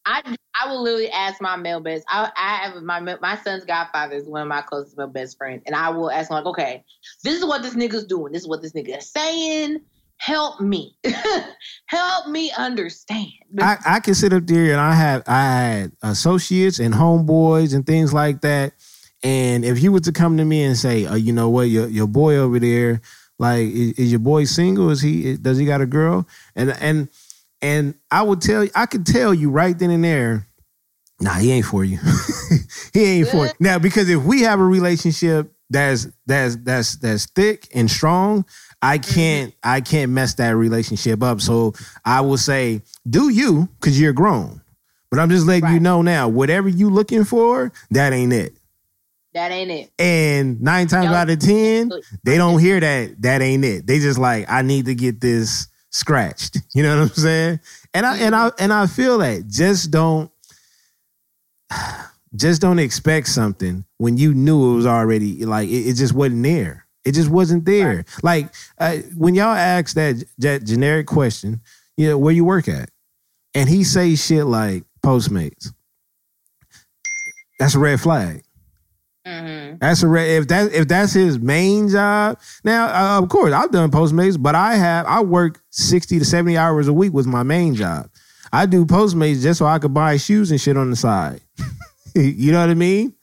[0.06, 2.06] I I will literally ask my male best.
[2.08, 5.64] I I have my my son's godfather is one of my closest male best friends,
[5.66, 6.84] and I will ask him like, okay,
[7.24, 8.34] this is what this nigga's doing.
[8.34, 9.82] This is what this nigga is saying.
[10.18, 10.96] Help me,
[11.88, 13.32] help me understand.
[13.60, 17.86] I, I can sit up there and I have I had associates and homeboys and
[17.86, 18.74] things like that.
[19.24, 21.88] And if you were to come to me and say, oh, you know what, your
[21.88, 23.02] your boy over there,
[23.40, 24.90] like, is, is your boy single?
[24.90, 26.28] Is he does he got a girl?
[26.56, 27.10] And and
[27.64, 30.48] and I would tell you, I could tell you right then and there,
[31.22, 31.98] nah, he ain't for you.
[32.94, 33.52] he ain't for you.
[33.60, 38.46] Now, because if we have a relationship that's that's that's that's thick and strong,
[38.82, 39.14] I mm-hmm.
[39.14, 41.40] can't I can't mess that relationship up.
[41.40, 41.74] So
[42.04, 44.62] I will say, do you, because you're grown.
[45.10, 48.58] But I'm just letting you know now, whatever you looking for, that ain't it.
[49.36, 49.92] that ain't it.
[50.00, 51.92] And nine times out of ten,
[52.24, 53.22] they don't hear that.
[53.22, 53.88] That ain't it.
[53.88, 56.58] They just like, I need to get this scratched.
[56.76, 57.60] You know what I'm saying?
[57.94, 59.48] And I and I and I feel that.
[59.48, 60.32] Just don't
[62.36, 66.44] just don't expect something when you knew it was already like it, it just wasn't
[66.44, 66.88] there.
[67.06, 68.06] It just wasn't there.
[68.24, 71.62] Like uh, when y'all ask that, that generic question,
[71.98, 72.90] you know, where you work at,
[73.54, 75.74] and he say shit like Postmates.
[77.60, 78.44] That's a red flag.
[79.26, 79.78] Mm-hmm.
[79.80, 80.28] That's a red.
[80.30, 84.54] If that if that's his main job, now uh, of course I've done Postmates, but
[84.56, 88.10] I have I work sixty to seventy hours a week with my main job.
[88.52, 91.42] I do Postmates just so I could buy shoes and shit on the side.
[92.16, 93.14] you know what I mean?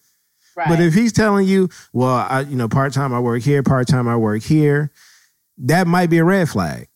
[0.57, 0.69] Right.
[0.69, 3.87] But if he's telling you, well, I, you know, part time I work here, part
[3.87, 4.91] time I work here,
[5.59, 6.89] that might be a red flag.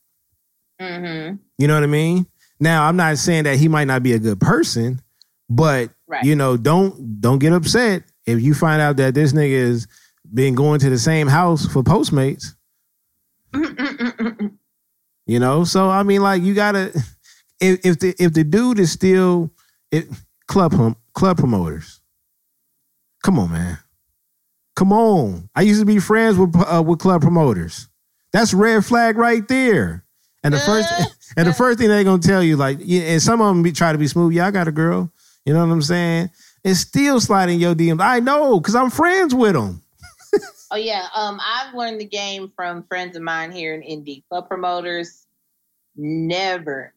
[0.81, 1.37] mm-hmm.
[1.59, 2.27] You know what I mean?
[2.59, 5.01] Now, I'm not saying that he might not be a good person,
[5.49, 6.25] but Right.
[6.25, 9.87] you know, don't don't get upset if you find out that this nigga is
[10.33, 12.55] been going to the same house for Postmates.
[15.27, 16.93] You know, so I mean, like you gotta
[17.61, 19.51] if if the if the dude is still
[19.91, 20.07] it,
[20.49, 22.01] club hum, club promoters,
[23.23, 23.79] come on, man,
[24.77, 25.49] come on.
[25.55, 27.89] I used to be friends with uh, with club promoters.
[28.33, 30.05] That's red flag right there.
[30.43, 30.93] And the first
[31.39, 33.73] and the first thing they're gonna tell you, like, yeah, and some of them be
[33.73, 34.35] try to be smooth.
[34.35, 35.11] Yeah, I got a girl.
[35.47, 36.31] You know what I'm saying?
[36.65, 38.01] It's still sliding your DMs.
[38.01, 39.83] I know, cause I'm friends with them.
[40.71, 44.25] Oh yeah, um, I've learned the game from friends of mine here in Indy.
[44.29, 45.25] Club promoters
[45.95, 46.93] never,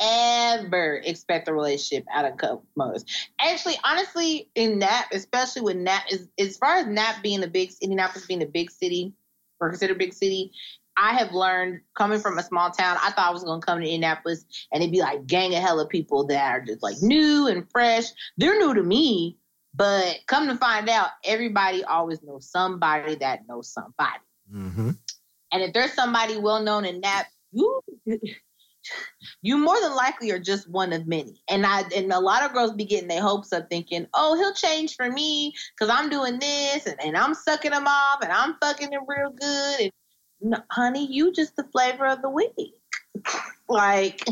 [0.00, 3.04] ever expect a relationship out of club promoters.
[3.38, 5.76] Actually, honestly, in Nap, especially with
[6.10, 9.12] is as far as Nap being a big Indianapolis being a big city
[9.60, 10.52] or considered big city.
[11.00, 12.98] I have learned coming from a small town.
[13.02, 15.86] I thought I was gonna come to Indianapolis and it'd be like gang of hella
[15.86, 18.04] people that are just like new and fresh.
[18.36, 19.38] They're new to me,
[19.74, 24.20] but come to find out, everybody always knows somebody that knows somebody.
[24.54, 24.90] Mm-hmm.
[25.52, 27.80] And if there's somebody well known in that, you
[29.42, 31.42] you more than likely are just one of many.
[31.48, 34.54] And I and a lot of girls be getting their hopes up thinking, oh, he'll
[34.54, 38.56] change for me because I'm doing this and, and I'm sucking him off and I'm
[38.60, 39.80] fucking him real good.
[39.80, 39.92] And
[40.40, 42.52] no, honey, you just the flavor of the week.
[43.68, 44.26] like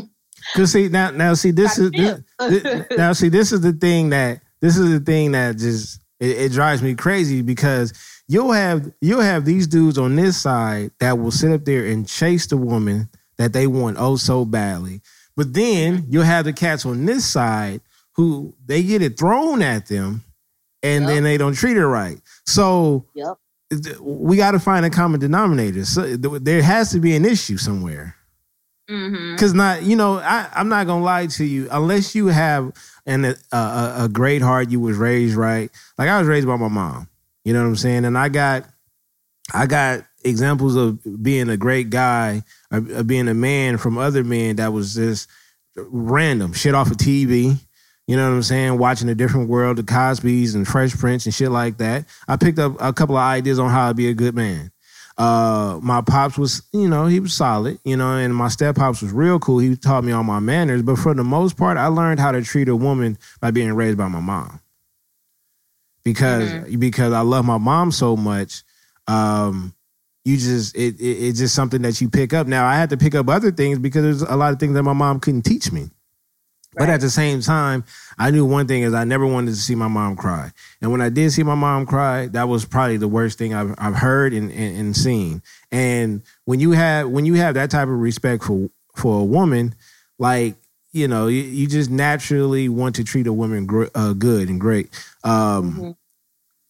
[0.55, 4.09] Cause see now, now see this is this, this- now see this is the thing
[4.09, 7.93] that this is the thing that just it, it drives me crazy because
[8.27, 12.07] you'll have you'll have these dudes on this side that will sit up there and
[12.07, 15.01] chase the woman that they want oh so badly,
[15.35, 17.81] but then you'll have the cats on this side
[18.13, 20.23] who they get it thrown at them,
[20.83, 22.19] and then they don't treat her right.
[22.45, 23.37] So Yep.
[24.01, 25.85] We got to find a common denominator.
[25.85, 28.15] So there has to be an issue somewhere.
[28.89, 29.35] Mm-hmm.
[29.35, 31.67] Cause not, you know, I, I'm not gonna lie to you.
[31.69, 32.73] Unless you have
[33.05, 35.69] an a, a, a great heart, you was raised right.
[35.99, 37.07] Like I was raised by my mom.
[37.45, 38.05] You know what I'm saying?
[38.05, 38.65] And I got,
[39.53, 44.23] I got examples of being a great guy, of, or being a man from other
[44.23, 45.29] men that was just
[45.75, 47.59] random shit off of TV.
[48.09, 48.79] You know what I'm saying?
[48.79, 52.05] Watching a different world, the Cosby's and Fresh Prince and shit like that.
[52.27, 54.71] I picked up a couple of ideas on how to be a good man.
[55.15, 59.03] Uh, my pops was, you know, he was solid, you know, and my step pops
[59.03, 59.59] was real cool.
[59.59, 62.41] He taught me all my manners, but for the most part, I learned how to
[62.41, 64.59] treat a woman by being raised by my mom.
[66.03, 68.63] Because because I love my mom so much,
[69.07, 69.75] um,
[70.25, 72.47] you just it, it it's just something that you pick up.
[72.47, 74.81] Now I had to pick up other things because there's a lot of things that
[74.81, 75.91] my mom couldn't teach me.
[76.75, 77.83] But at the same time,
[78.17, 80.51] I knew one thing is I never wanted to see my mom cry.
[80.81, 83.73] And when I did see my mom cry, that was probably the worst thing I've,
[83.77, 85.41] I've heard and, and, and seen.
[85.71, 89.75] And when you have when you have that type of respect for for a woman,
[90.19, 90.55] like
[90.91, 94.59] you know, you, you just naturally want to treat a woman gr- uh, good and
[94.59, 94.89] great.
[95.23, 95.95] Um,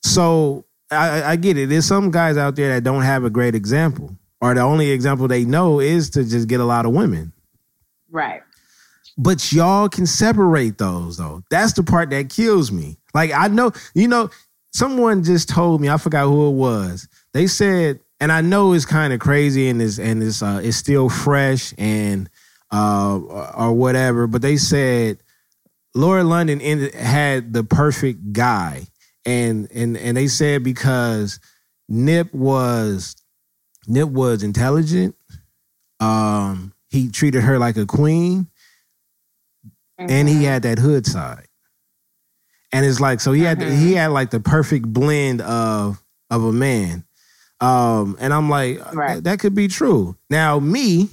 [0.02, 1.70] So I, I get it.
[1.70, 5.28] There's some guys out there that don't have a great example, or the only example
[5.28, 7.32] they know is to just get a lot of women.
[8.12, 8.42] Right.
[9.22, 11.44] But y'all can separate those though.
[11.52, 12.98] That's the part that kills me.
[13.14, 14.30] Like I know, you know,
[14.72, 17.06] someone just told me, I forgot who it was.
[17.34, 20.78] They said, and I know it's kind of crazy and it's and it's uh it's
[20.78, 22.30] still fresh and
[22.72, 23.20] uh
[23.58, 25.18] or, whatever, but they said
[25.94, 28.88] Lauren London ended, had the perfect guy.
[29.26, 31.42] And and and they said because
[31.90, 33.18] Nip was
[33.86, 35.18] Nip was intelligent.
[36.00, 38.48] Um he treated her like a queen
[40.00, 41.48] and he had that hood side.
[42.72, 46.52] And it's like so he had he had like the perfect blend of of a
[46.54, 47.04] man.
[47.62, 49.16] Um and I'm like Right.
[49.16, 50.16] that, that could be true.
[50.30, 51.10] Now me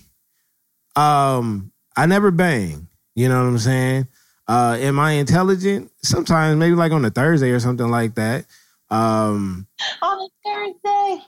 [0.95, 4.09] um I never bang, you know what I'm saying?
[4.47, 5.91] Uh am I intelligent?
[6.03, 8.45] Sometimes maybe like on a Thursday or something like that.
[8.91, 9.67] Um
[10.03, 11.25] On a Thursday.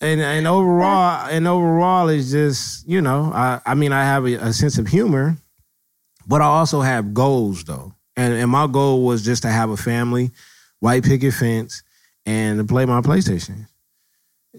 [0.00, 4.34] and and overall and overall is just you know I I mean I have a,
[4.36, 5.36] a sense of humor,
[6.30, 9.76] but I also have goals though, and and my goal was just to have a
[9.76, 10.30] family,
[10.78, 11.82] white picket fence,
[12.24, 13.66] and to play my PlayStation.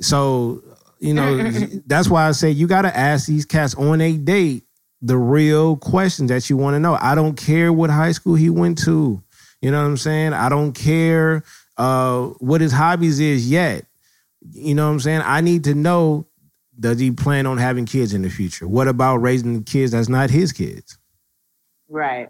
[0.01, 0.61] So
[0.99, 1.49] you know
[1.85, 4.65] that's why I say you got to ask these cats on a date
[5.01, 6.97] the real questions that you want to know.
[6.99, 9.23] I don't care what high school he went to.
[9.61, 10.33] You know what I'm saying?
[10.33, 11.45] I don't care
[11.77, 13.85] uh, what his hobbies is yet.
[14.41, 15.21] You know what I'm saying?
[15.23, 16.27] I need to know
[16.77, 18.67] does he plan on having kids in the future?
[18.67, 20.97] What about raising the kids that's not his kids?
[21.91, 22.29] Right.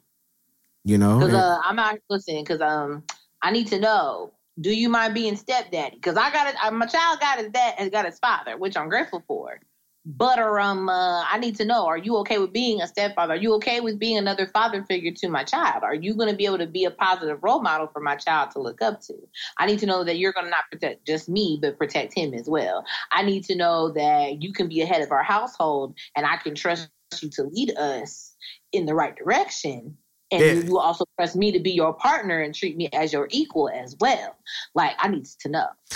[0.83, 1.19] You know?
[1.19, 2.43] Because uh, I'm not listening.
[2.43, 3.03] Because um,
[3.41, 5.95] I need to know do you mind being stepdaddy?
[5.95, 6.73] Because I got it.
[6.73, 9.59] My child got his dad and got his father, which I'm grateful for.
[10.03, 13.33] But um, uh, I need to know: Are you okay with being a stepfather?
[13.33, 15.83] Are you okay with being another father figure to my child?
[15.83, 18.51] Are you going to be able to be a positive role model for my child
[18.51, 19.13] to look up to?
[19.59, 22.33] I need to know that you're going to not protect just me, but protect him
[22.33, 22.83] as well.
[23.11, 26.37] I need to know that you can be a head of our household, and I
[26.37, 26.89] can trust
[27.21, 28.30] you to lead us
[28.71, 29.97] in the right direction
[30.31, 30.53] and yeah.
[30.63, 33.97] you also trust me to be your partner and treat me as your equal as
[33.99, 34.35] well.
[34.73, 35.67] Like I need to know.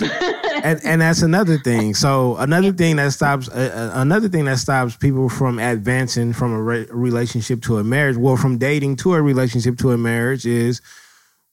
[0.62, 1.94] and and that's another thing.
[1.94, 6.52] So another thing that stops uh, uh, another thing that stops people from advancing from
[6.52, 10.44] a re- relationship to a marriage, well, from dating to a relationship to a marriage,
[10.44, 10.82] is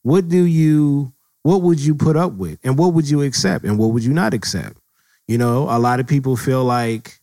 [0.02, 1.12] what do you
[1.42, 4.12] what would you put up with, and what would you accept, and what would you
[4.12, 4.76] not accept?
[5.26, 7.18] You know, a lot of people feel like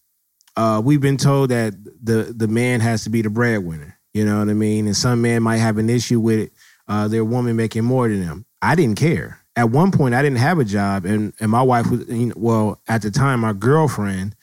[0.56, 1.74] uh, we've been told that
[2.04, 4.88] the the man has to be the breadwinner you know what I mean?
[4.88, 6.54] And some men might have an issue with it,
[6.88, 8.45] uh, their woman making more than them.
[8.62, 9.39] I didn't care.
[9.56, 12.34] At one point, I didn't have a job, and, and my wife was, you know,
[12.38, 14.36] well, at the time, my girlfriend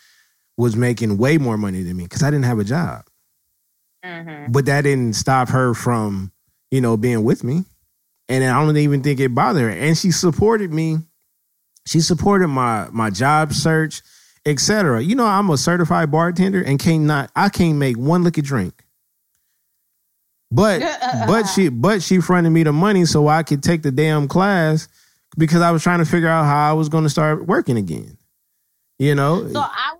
[0.56, 3.04] was making way more money than me because I didn't have a job.
[4.04, 4.52] Mm-hmm.
[4.52, 6.32] But that didn't stop her from,
[6.70, 7.64] you know, being with me.
[8.28, 9.70] And I don't even think it bothered her.
[9.70, 10.98] And she supported me.
[11.86, 14.02] She supported my my job search,
[14.49, 15.03] etc.
[15.03, 18.44] You know, I'm a certified bartender and can't not I can't make one lick of
[18.44, 18.84] drink.
[20.51, 20.80] But
[21.26, 24.88] but she but she fronted me the money so I could take the damn class
[25.36, 28.16] because I was trying to figure out how I was going to start working again.
[28.99, 29.46] You know.
[29.53, 29.94] So I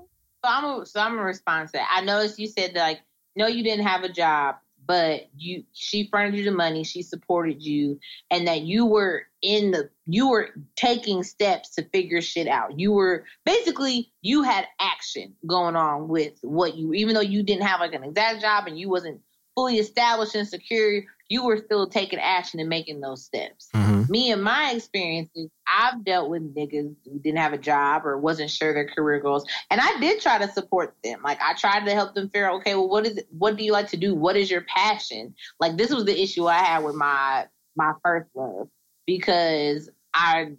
[0.45, 1.89] so I'm a, so I'm a response to that.
[1.93, 3.01] I noticed you said that like
[3.37, 4.57] no you didn't have a job
[4.89, 9.71] but you she fronted you the money she supported you and that you were in
[9.71, 12.81] the you were taking steps to figure shit out.
[12.81, 17.67] You were basically you had action going on with what you even though you didn't
[17.67, 19.21] have like an exact job and you wasn't
[19.55, 23.69] fully established and secure, you were still taking action and making those steps.
[23.75, 24.11] Mm-hmm.
[24.11, 28.51] Me and my experiences, I've dealt with niggas who didn't have a job or wasn't
[28.51, 31.21] sure their career goals, and I did try to support them.
[31.23, 33.65] Like I tried to help them figure out, okay, well, what is it, what do
[33.65, 34.15] you like to do?
[34.15, 35.35] What is your passion?
[35.61, 38.69] Like this was the issue I had with my my first love
[39.07, 40.53] because I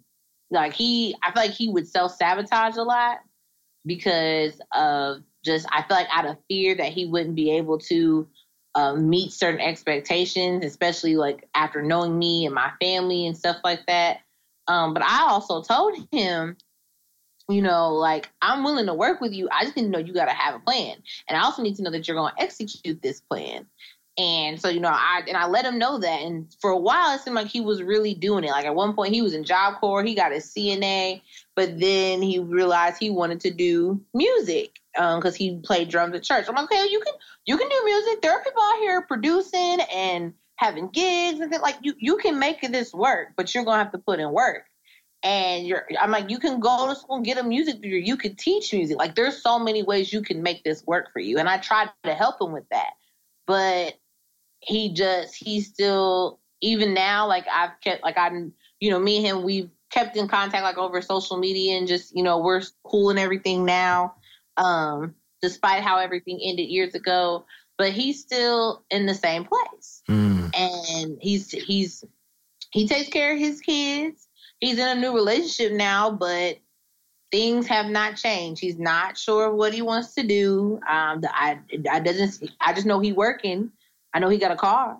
[0.50, 3.18] like he I feel like he would self sabotage a lot
[3.86, 8.28] because of just I feel like out of fear that he wouldn't be able to
[8.74, 13.84] um, meet certain expectations, especially like after knowing me and my family and stuff like
[13.86, 14.20] that.
[14.68, 16.56] Um, but I also told him,
[17.48, 19.48] you know, like I'm willing to work with you.
[19.50, 20.96] I just need to know you got to have a plan,
[21.28, 23.66] and I also need to know that you're going to execute this plan.
[24.18, 26.20] And so, you know, I and I let him know that.
[26.20, 28.50] And for a while, it seemed like he was really doing it.
[28.50, 31.22] Like at one point, he was in Job Corps, he got his CNA,
[31.56, 36.22] but then he realized he wanted to do music because um, he played drums at
[36.22, 36.46] church.
[36.48, 37.14] I'm like, okay, you can
[37.46, 38.22] you can do music.
[38.22, 42.38] There are people out here producing and having gigs and things like you you can
[42.38, 44.64] make this work, but you're gonna have to put in work.
[45.22, 48.04] And you're I'm like, you can go to school and get a music degree.
[48.04, 48.96] You could teach music.
[48.96, 51.38] Like there's so many ways you can make this work for you.
[51.38, 52.90] And I tried to help him with that.
[53.46, 53.94] But
[54.60, 59.26] he just he's still even now, like I've kept like I'm you know, me and
[59.26, 63.10] him we've kept in contact like over social media and just, you know, we're cool
[63.10, 64.14] and everything now
[64.60, 67.46] um, despite how everything ended years ago.
[67.78, 70.54] But he's still in the same place, mm.
[70.54, 72.04] and he's he's
[72.70, 74.28] he takes care of his kids.
[74.60, 76.58] He's in a new relationship now, but
[77.30, 78.60] things have not changed.
[78.60, 80.78] He's not sure what he wants to do.
[80.86, 81.58] Um, I
[81.90, 82.50] I doesn't.
[82.60, 83.72] I just know he working.
[84.12, 84.98] I know he got a car,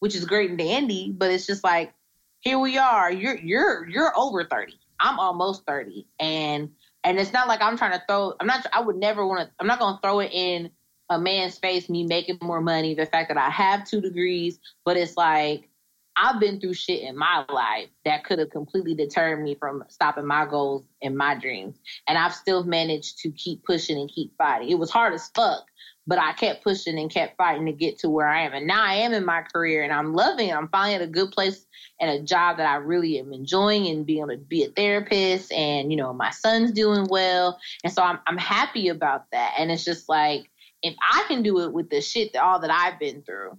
[0.00, 1.14] which is great and dandy.
[1.16, 1.94] But it's just like
[2.40, 3.10] here we are.
[3.10, 4.78] You're you're you're over thirty.
[4.98, 6.70] I'm almost thirty, and
[7.04, 8.34] and it's not like I'm trying to throw.
[8.40, 8.66] I'm not.
[8.72, 9.54] I would never want to.
[9.58, 10.70] I'm not going to throw it in
[11.08, 11.88] a man's face.
[11.88, 12.94] Me making more money.
[12.94, 15.70] The fact that I have two degrees, but it's like
[16.16, 20.26] I've been through shit in my life that could have completely deterred me from stopping
[20.26, 21.78] my goals and my dreams.
[22.06, 24.68] And I've still managed to keep pushing and keep fighting.
[24.68, 25.64] It was hard as fuck,
[26.06, 28.52] but I kept pushing and kept fighting to get to where I am.
[28.52, 30.54] And now I am in my career and I'm loving it.
[30.54, 31.66] I'm finally at a good place
[32.00, 35.52] and a job that I really am enjoying and being able to be a therapist
[35.52, 37.58] and, you know, my son's doing well.
[37.84, 39.54] And so I'm, I'm happy about that.
[39.58, 40.50] And it's just like,
[40.82, 43.58] if I can do it with the shit that all that I've been through,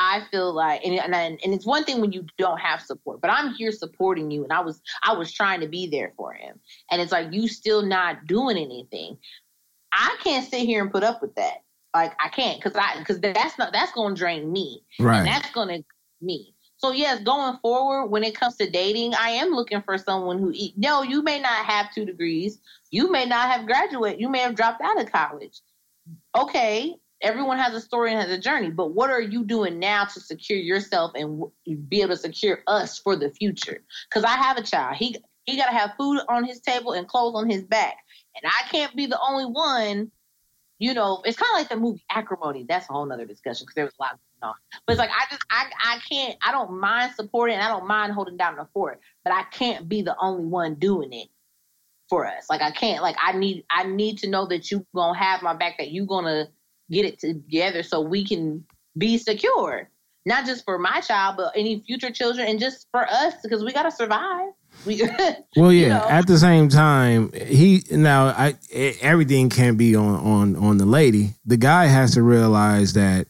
[0.00, 3.32] I feel like, and, and and it's one thing when you don't have support, but
[3.32, 6.60] I'm here supporting you, and I was I was trying to be there for him,
[6.88, 9.18] and it's like you still not doing anything.
[9.92, 11.62] I can't sit here and put up with that.
[11.94, 15.24] Like I can't, cause I because that's not that's going to drain me, right?
[15.24, 15.84] That's going to
[16.20, 16.54] me.
[16.76, 20.54] So yes, going forward, when it comes to dating, I am looking for someone who.
[20.76, 22.60] No, you may not have two degrees.
[22.90, 24.20] You may not have graduated.
[24.20, 25.60] You may have dropped out of college.
[26.36, 30.04] Okay, everyone has a story and has a journey, but what are you doing now
[30.04, 31.44] to secure yourself and
[31.88, 33.82] be able to secure us for the future?
[34.08, 34.96] Because I have a child.
[34.96, 37.96] He he got to have food on his table and clothes on his back,
[38.42, 40.10] and I can't be the only one.
[40.80, 42.64] You know, it's kind of like the movie Acrimony.
[42.68, 44.56] That's a whole nother discussion because there was a lot going on.
[44.86, 46.36] But it's like I just I I can't.
[46.46, 47.58] I don't mind supporting.
[47.58, 51.12] I don't mind holding down the fort, but I can't be the only one doing
[51.12, 51.28] it
[52.08, 52.46] for us.
[52.48, 53.02] Like I can't.
[53.02, 55.78] Like I need I need to know that you gonna have my back.
[55.78, 56.48] That you gonna
[56.90, 58.64] get it together so we can
[58.96, 59.90] be secure,
[60.26, 63.72] not just for my child, but any future children, and just for us because we
[63.72, 64.50] gotta survive.
[64.86, 65.02] We,
[65.56, 65.98] Well, you yeah.
[65.98, 66.08] know?
[66.08, 68.54] At the same time, he now I
[69.00, 71.34] everything can't be on on on the lady.
[71.46, 73.26] The guy has to realize that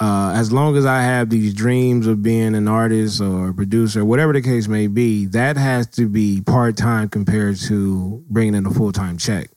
[0.00, 4.04] uh, as long as I have these dreams of being an artist or a producer,
[4.04, 8.66] whatever the case may be, that has to be part time compared to bringing in
[8.66, 9.48] a full time check.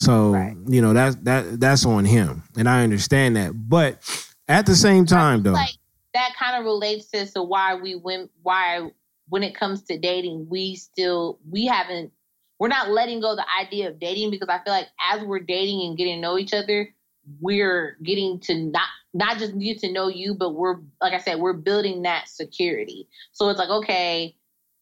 [0.00, 0.56] So Right.
[0.66, 3.52] you know that that that's on him, and I understand that.
[3.54, 3.98] But
[4.48, 5.76] at the same time, though, like
[6.14, 8.90] that kind of relates to, to why we went why
[9.28, 12.12] when it comes to dating we still we haven't
[12.58, 15.86] we're not letting go the idea of dating because i feel like as we're dating
[15.86, 16.88] and getting to know each other
[17.40, 21.38] we're getting to not not just get to know you but we're like i said
[21.38, 23.08] we're building that security.
[23.32, 24.36] So it's like okay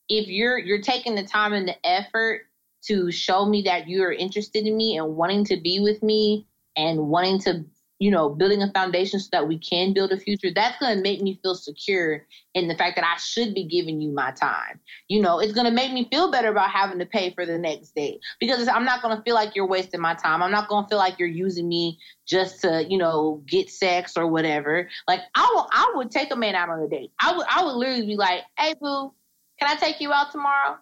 [0.09, 2.43] if you're you're taking the time and the effort
[2.83, 7.09] to show me that you're interested in me and wanting to be with me and
[7.09, 7.65] wanting to
[8.03, 11.01] you know, building a foundation so that we can build a future, that's going to
[11.01, 14.81] make me feel secure in the fact that I should be giving you my time.
[15.07, 17.57] You know, it's going to make me feel better about having to pay for the
[17.57, 20.43] next date because I'm not going to feel like you're wasting my time.
[20.43, 21.97] I'm not going to feel like you're using me
[22.27, 24.89] just to, you know, get sex or whatever.
[25.07, 27.13] Like I will, I would take a man out on a date.
[27.21, 29.13] I would, I would literally be like, "Hey, boo,
[29.61, 30.79] can I take you out tomorrow?"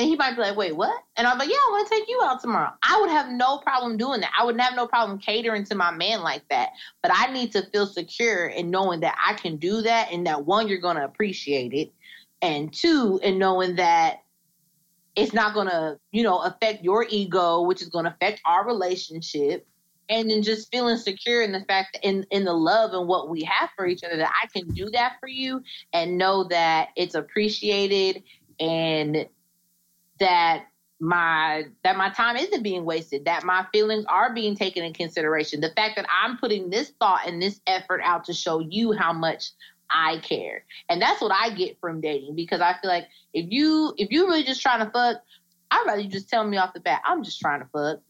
[0.00, 0.98] And he might be like, wait, what?
[1.18, 2.72] And I'm like, yeah, I want to take you out tomorrow.
[2.82, 4.32] I would have no problem doing that.
[4.34, 6.70] I would have no problem catering to my man like that.
[7.02, 10.46] But I need to feel secure in knowing that I can do that and that
[10.46, 11.92] one, you're going to appreciate it.
[12.40, 14.22] And two, in knowing that
[15.16, 18.66] it's not going to, you know, affect your ego, which is going to affect our
[18.66, 19.66] relationship.
[20.08, 23.28] And then just feeling secure in the fact that in, in the love and what
[23.28, 26.88] we have for each other, that I can do that for you and know that
[26.96, 28.22] it's appreciated
[28.58, 29.26] and
[30.20, 30.66] that
[31.00, 35.60] my that my time isn't being wasted that my feelings are being taken in consideration.
[35.60, 39.12] The fact that i'm putting this thought and this effort out to show you how
[39.12, 39.50] much
[39.90, 40.62] i care.
[40.90, 44.26] And that's what i get from dating because i feel like if you if you
[44.26, 45.22] really just trying to fuck
[45.70, 48.00] i'd rather you just tell me off the bat i'm just trying to fuck.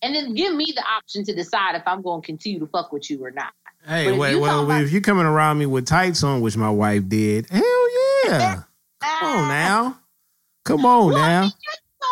[0.00, 2.92] And then give me the option to decide if i'm going to continue to fuck
[2.92, 3.52] with you or not.
[3.84, 7.08] Hey, wait, well, about- if you're coming around me with tights on, which my wife
[7.08, 8.62] did, hell yeah,
[9.00, 9.98] come on now,
[10.68, 11.40] come on Well, I now.
[11.42, 12.08] mean, so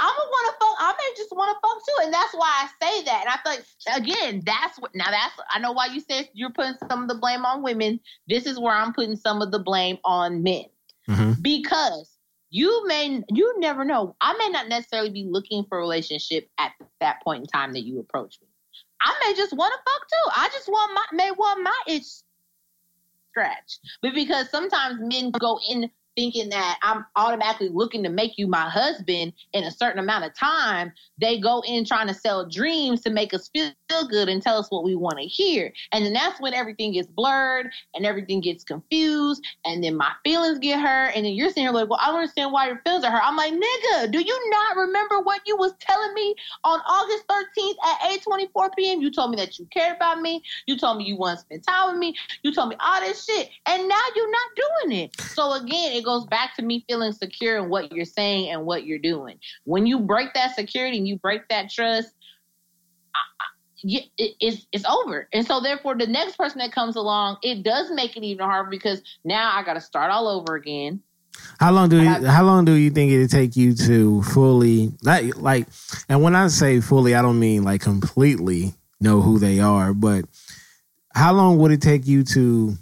[0.00, 0.76] I'm gonna want to fuck.
[0.78, 3.24] I may just want to fuck too, and that's why I say that.
[3.26, 4.94] And I feel like again, that's what.
[4.94, 8.00] Now that's I know why you said you're putting some of the blame on women.
[8.28, 10.64] This is where I'm putting some of the blame on men
[11.08, 11.42] Mhm.
[11.42, 12.16] because
[12.50, 14.14] you may you never know.
[14.20, 17.82] I may not necessarily be looking for a relationship at that point in time that
[17.84, 18.46] you approach me.
[19.00, 20.30] I may just want to fuck too.
[20.36, 22.06] I just want my may want my itch
[23.30, 23.78] scratch.
[24.02, 28.68] But because sometimes men go in thinking that I'm automatically looking to make you my
[28.68, 33.10] husband in a certain amount of time, they go in trying to sell dreams to
[33.10, 33.70] make us feel
[34.08, 35.72] good and tell us what we want to hear.
[35.92, 39.44] And then that's when everything gets blurred and everything gets confused.
[39.64, 41.12] And then my feelings get hurt.
[41.14, 43.22] And then you're sitting here like, well, I don't understand why your feelings are hurt.
[43.24, 47.76] I'm like, nigga, do you not remember what you was telling me on August 13th
[47.84, 49.00] at 8:24 p.m.?
[49.00, 50.42] You told me that you cared about me.
[50.66, 52.16] You told me you want to spend time with me.
[52.42, 53.50] You told me all this shit.
[53.66, 55.20] And now you're not doing it.
[55.20, 58.86] So again, it goes back to me feeling secure in what you're saying and what
[58.86, 59.38] you're doing.
[59.64, 62.14] When you break that security and you break that trust,
[63.84, 65.28] it's it's over.
[65.34, 68.70] And so therefore, the next person that comes along, it does make it even harder
[68.70, 71.02] because now I got to start all over again.
[71.60, 75.36] How long do you, how long do you think it'd take you to fully like
[75.36, 75.68] like
[76.08, 80.24] and when I say fully I don't mean like completely know who they are, but
[81.14, 82.76] how long would it take you to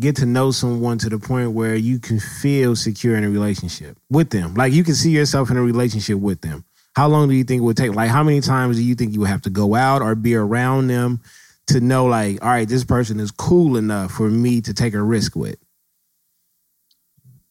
[0.00, 3.98] get to know someone to the point where you can feel secure in a relationship
[4.10, 4.54] with them?
[4.54, 6.64] Like you can see yourself in a relationship with them.
[6.96, 7.94] How long do you think it would take?
[7.94, 10.34] Like how many times do you think you would have to go out or be
[10.34, 11.20] around them
[11.68, 15.02] to know like, all right, this person is cool enough for me to take a
[15.02, 15.58] risk with?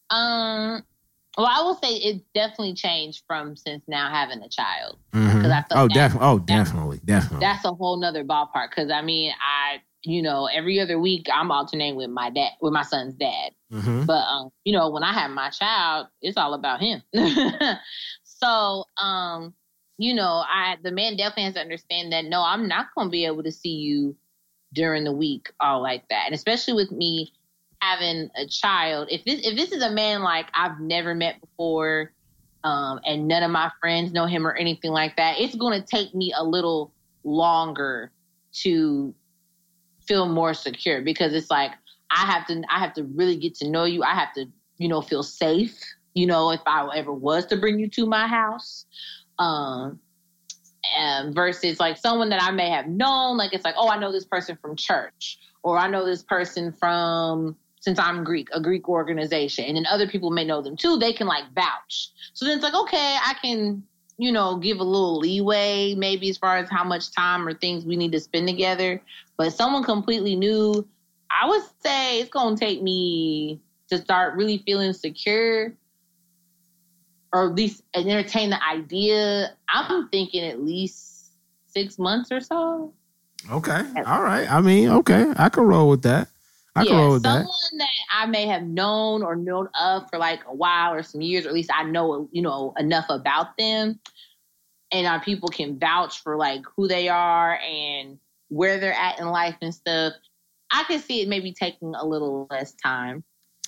[0.09, 0.83] Um,
[1.37, 4.97] well, I will say it definitely changed from since now having a child.
[5.13, 5.45] Mhm.
[5.51, 6.27] I feel Oh, definitely.
[6.27, 7.45] Oh, definitely, definitely.
[7.45, 8.69] That's a whole nother ballpark.
[8.71, 12.73] Because I mean, I you know every other week I'm alternating with my dad, with
[12.73, 13.51] my son's dad.
[13.71, 17.01] hmm But um, you know, when I have my child, it's all about him.
[18.23, 19.53] so um,
[19.97, 23.25] you know, I the man definitely has to understand that no, I'm not gonna be
[23.25, 24.15] able to see you
[24.73, 26.23] during the week, all like that.
[26.25, 27.33] And especially with me
[27.81, 32.11] having a child, if this if this is a man like I've never met before,
[32.63, 35.85] um, and none of my friends know him or anything like that, it's going to
[35.85, 36.93] take me a little
[37.23, 38.11] longer
[38.61, 39.13] to
[40.08, 41.72] feel more secure because it's like
[42.12, 44.03] I have to I have to really get to know you.
[44.03, 44.45] I have to
[44.78, 45.80] you know feel safe.
[46.14, 48.86] You know if I ever was to bring you to my house.
[49.39, 49.99] Um,
[50.97, 54.12] um, versus like someone that I may have known, like it's like, oh, I know
[54.12, 58.89] this person from church, or I know this person from since I'm Greek, a Greek
[58.89, 60.97] organization, and then other people may know them too.
[60.97, 62.10] They can like vouch.
[62.34, 63.84] So then it's like, okay, I can,
[64.18, 67.86] you know, give a little leeway, maybe as far as how much time or things
[67.86, 69.01] we need to spend together.
[69.38, 70.88] But someone completely new,
[71.29, 75.73] I would say it's gonna take me to start really feeling secure
[77.33, 79.55] or at least entertain the idea.
[79.69, 81.31] I'm thinking at least
[81.67, 82.93] six months or so.
[83.51, 83.81] Okay.
[84.05, 84.51] All right.
[84.51, 85.31] I mean, okay.
[85.38, 86.27] I can roll with that.
[86.75, 87.79] I yeah, can roll with someone that.
[87.79, 87.89] that.
[88.11, 91.49] I may have known or known of for like a while or some years, or
[91.49, 93.99] at least I know you know enough about them,
[94.91, 98.19] and our people can vouch for like who they are and
[98.49, 100.13] where they're at in life and stuff.
[100.71, 103.23] I can see it maybe taking a little less time.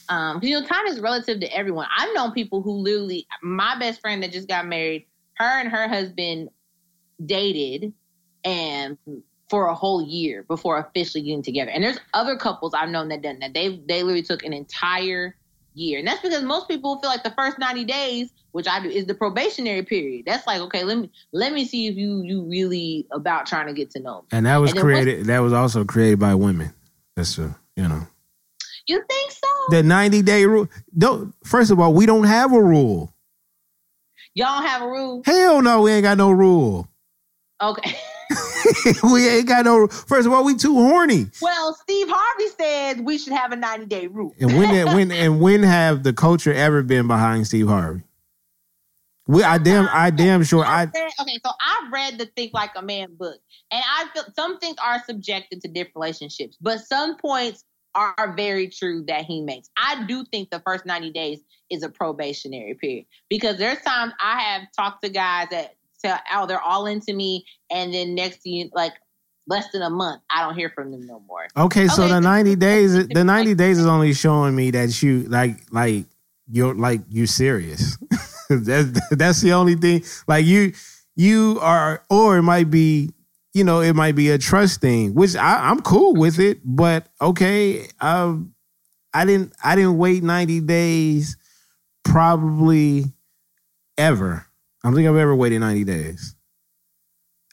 [0.09, 1.87] Um, you know, time is relative to everyone.
[1.95, 5.05] I've known people who literally, my best friend that just got married,
[5.35, 6.49] her and her husband
[7.25, 7.93] dated
[8.43, 8.97] and
[9.49, 11.71] for a whole year before officially getting together.
[11.71, 13.53] And there's other couples I've known that done that.
[13.53, 15.35] They they literally took an entire
[15.79, 15.99] year.
[15.99, 19.05] And that's because most people feel like the first 90 days, which I do, is
[19.05, 20.25] the probationary period.
[20.25, 23.73] That's like, okay, let me let me see if you you really about trying to
[23.73, 24.27] get to know me.
[24.31, 25.25] And that was And created.
[25.25, 26.73] That was also created by women.
[27.15, 28.05] That's a you know
[28.87, 29.47] You think so?
[29.69, 30.67] the ninety day rule.
[30.97, 31.33] Don't.
[31.43, 33.13] First of all, we don't have a rule.
[34.35, 35.21] Y'all don't have a rule?
[35.25, 36.87] Hell no, we ain't got no rule.
[37.61, 37.95] Okay.
[39.03, 39.87] we ain't got no.
[39.87, 41.27] First of all, we too horny.
[41.41, 44.33] well, Steve Harvey said we should have a 90 day rule.
[44.39, 48.03] And when when and when have the culture ever been behind Steve Harvey?
[49.27, 52.71] We I damn I damn sure I read- okay, so I read the Think Like
[52.75, 53.37] a Man book,
[53.71, 57.63] and I feel some things are subjected to different relationships, but some points
[57.95, 59.69] are very true that he makes.
[59.77, 64.39] I do think the first 90 days is a probationary period because there's times I
[64.39, 68.49] have talked to guys that tell, oh, they're all into me, and then next to
[68.49, 68.93] you, like
[69.47, 71.47] less than a month, I don't hear from them no more.
[71.57, 75.57] Okay, so the ninety days, the ninety days is only showing me that you like,
[75.71, 76.05] like
[76.49, 77.97] you're like you're serious.
[78.49, 80.03] that's that's the only thing.
[80.27, 80.73] Like you,
[81.15, 83.11] you are, or it might be,
[83.53, 86.59] you know, it might be a trust thing, which I, I'm cool with it.
[86.63, 88.53] But okay, um,
[89.13, 91.37] I didn't, I didn't wait ninety days,
[92.03, 93.05] probably
[93.97, 94.45] ever.
[94.83, 96.35] I don't think I've ever waited ninety days.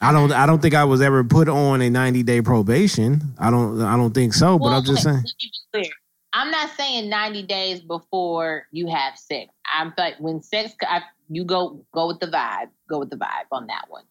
[0.00, 0.32] I don't.
[0.32, 3.34] I don't think I was ever put on a ninety day probation.
[3.38, 3.80] I don't.
[3.80, 4.58] I don't think so.
[4.58, 5.16] But I'm just saying.
[5.16, 5.92] let me be clear.
[6.32, 9.50] I'm not saying 90 days before you have sex.
[9.72, 11.00] I'm like when sex, I,
[11.30, 12.68] you go go with the vibe.
[12.90, 14.04] Go with the vibe on that one.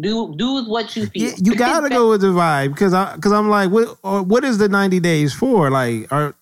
[0.00, 1.28] Do do what you feel.
[1.28, 4.42] Yeah, you gotta go with the vibe because I because I'm like, what uh, what
[4.42, 5.70] is the ninety days for?
[5.70, 6.34] Like, are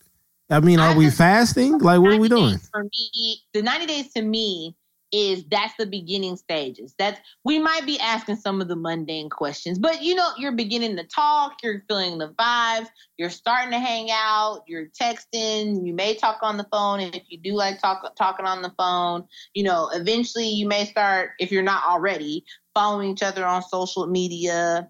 [0.50, 1.78] I mean, are I we fasting?
[1.78, 2.58] Like, what are we doing?
[2.70, 4.76] For me, the 90 days to me
[5.14, 6.92] is that's the beginning stages.
[6.98, 10.96] That's we might be asking some of the mundane questions, but you know, you're beginning
[10.96, 16.16] to talk, you're feeling the vibes, you're starting to hang out, you're texting, you may
[16.16, 19.24] talk on the phone and if you do like talk talking on the phone.
[19.54, 22.44] You know, eventually you may start if you're not already
[22.74, 24.88] following each other on social media.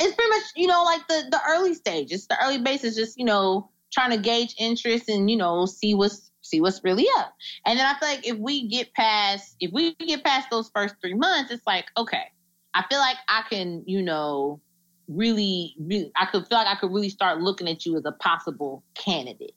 [0.00, 2.28] It's pretty much, you know, like the the early stages.
[2.28, 5.94] The early base is just, you know, trying to gauge interest and, you know, see
[5.94, 7.32] what's see what's really up.
[7.66, 10.94] And then I feel like if we get past if we get past those first
[11.00, 12.24] three months, it's like, okay,
[12.74, 14.60] I feel like I can, you know,
[15.08, 18.12] really, really I could feel like I could really start looking at you as a
[18.12, 19.54] possible candidate.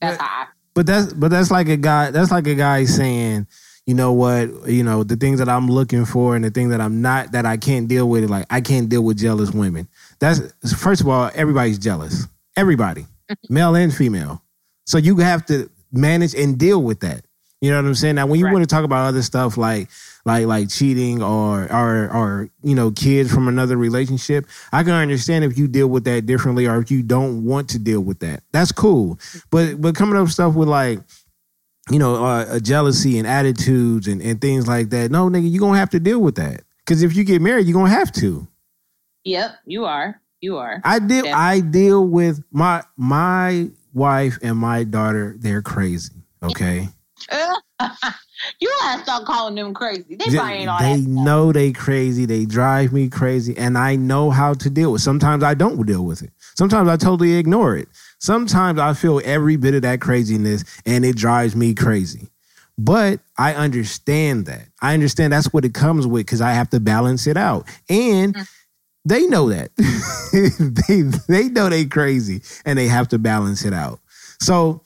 [0.00, 0.26] That's Yeah.
[0.26, 2.10] how I But that's but that's like a guy.
[2.10, 3.46] That's like a guy saying,
[3.86, 6.80] you know what, you know the things that I'm looking for and the thing that
[6.80, 8.28] I'm not that I can't deal with.
[8.30, 9.88] Like I can't deal with jealous women.
[10.18, 10.40] That's
[10.76, 12.26] first of all, everybody's jealous.
[12.56, 13.06] Everybody,
[13.48, 14.42] male and female.
[14.86, 17.24] So you have to manage and deal with that.
[17.60, 18.16] You know what I'm saying?
[18.16, 18.52] Now, when you Right.
[18.52, 19.88] want to talk about other stuff like
[20.24, 25.44] like like cheating or or or you know kids from another relationship, I can understand
[25.44, 28.42] if you deal with that differently or if you don't want to deal with that.
[28.52, 29.18] That's cool.
[29.50, 30.98] But but coming up with stuff with like
[31.90, 35.12] you know uh, a jealousy and attitudes and and things like that.
[35.12, 37.74] No, nigga, you gonna have to deal with that because if you get married, you're
[37.78, 38.48] gonna have to.
[39.24, 40.20] Yep, you are.
[40.40, 40.80] You are.
[40.84, 41.26] I deal.
[41.32, 45.36] I deal with my my wife and my daughter.
[45.38, 46.14] They're crazy.
[46.42, 46.88] Okay.
[48.60, 50.16] You gotta stop calling them crazy.
[50.16, 51.08] They probably ain't all they that.
[51.08, 52.26] know they crazy.
[52.26, 55.00] They drive me crazy, and I know how to deal with.
[55.00, 56.30] Sometimes I don't deal with it.
[56.56, 57.88] Sometimes I totally ignore it.
[58.18, 62.28] Sometimes I feel every bit of that craziness, and it drives me crazy.
[62.78, 64.66] But I understand that.
[64.80, 68.34] I understand that's what it comes with because I have to balance it out, and
[68.34, 68.48] mm.
[69.04, 69.70] They know that.
[70.88, 74.00] they they know they crazy, and they have to balance it out.
[74.40, 74.82] So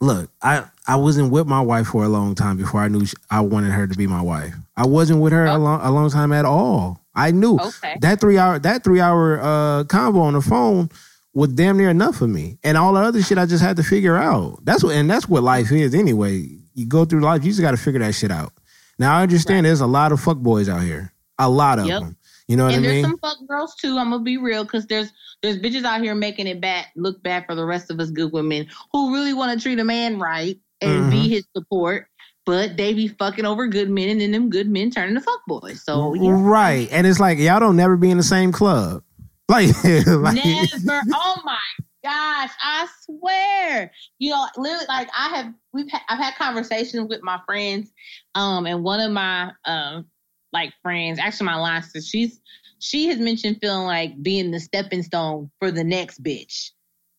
[0.00, 3.14] look, I I wasn't with my wife for a long time before I knew she,
[3.30, 4.54] I wanted her to be my wife.
[4.76, 7.00] I wasn't with her a long a long time at all.
[7.14, 7.98] I knew Okay.
[8.00, 10.90] that three hour that three hour uh convo on the phone
[11.34, 13.82] was damn near enough for me, and all the other shit I just had to
[13.82, 14.64] figure out.
[14.64, 16.48] That's what and that's what life is anyway.
[16.74, 18.52] You go through life, you just got to figure that shit out.
[18.98, 22.00] Now I understand there's a lot of fuck boys out here, a lot of Yep.
[22.00, 22.16] them.
[22.52, 23.96] You know what and I there's some fuck girls too.
[23.96, 25.10] I'm gonna be real because there's
[25.42, 28.30] there's bitches out here making it bad look bad for the rest of us good
[28.30, 31.30] women who really want to treat a man right and be Mhm.
[31.30, 32.08] his support,
[32.44, 35.40] but they be fucking over good men and then them good men turning to fuck
[35.46, 35.82] boys.
[35.82, 36.30] So yeah.
[36.30, 39.02] Right, and it's like y'all don't never be in the same club.
[39.48, 41.00] Like, like Never.
[41.14, 41.58] Oh my
[42.04, 42.50] gosh!
[42.62, 43.90] I swear.
[44.18, 47.92] You know, literally, like I have, we've, had, I've had conversations with my friends,
[48.34, 50.06] um, and one of my, um,
[50.52, 52.40] like friends, actually my sister, she's,
[52.78, 56.70] she has mentioned feeling like being the stepping stone for the next bitch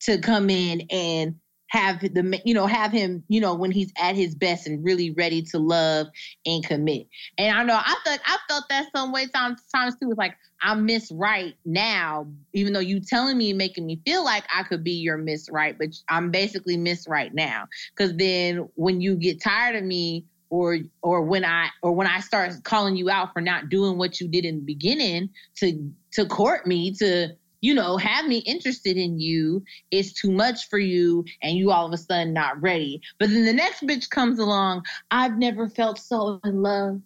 [0.02, 1.36] to come in and
[1.74, 5.10] have the, you know, have him, you know, when he's at his best and really
[5.12, 6.06] ready to love
[6.46, 7.08] and commit.
[7.40, 10.12] And I know I felt, I felt that some way times, times too.
[10.12, 14.44] It's like I'm Miss Right now, even though you telling me making me feel like
[14.56, 17.68] I could be your Miss Right, but I'm basically Miss Right now.
[17.96, 22.20] Because then when you get tired of me, or or when I or when I
[22.20, 26.28] start calling you out for not doing what you did in the beginning to to
[26.28, 27.30] court me to
[27.62, 31.88] you know have me interested in you, is too much for you, and you all
[31.88, 33.02] of a sudden not ready.
[33.18, 34.84] But then the next bitch comes along.
[35.10, 37.02] I've never felt so in love.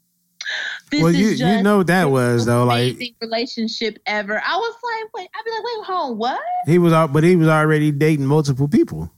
[0.91, 2.65] This well, is you you know that was though.
[2.65, 4.41] Like relationship ever.
[4.45, 6.41] I was like, wait, I'd be like, wait, hold on, what?
[6.65, 9.09] he was, but he was already dating multiple people.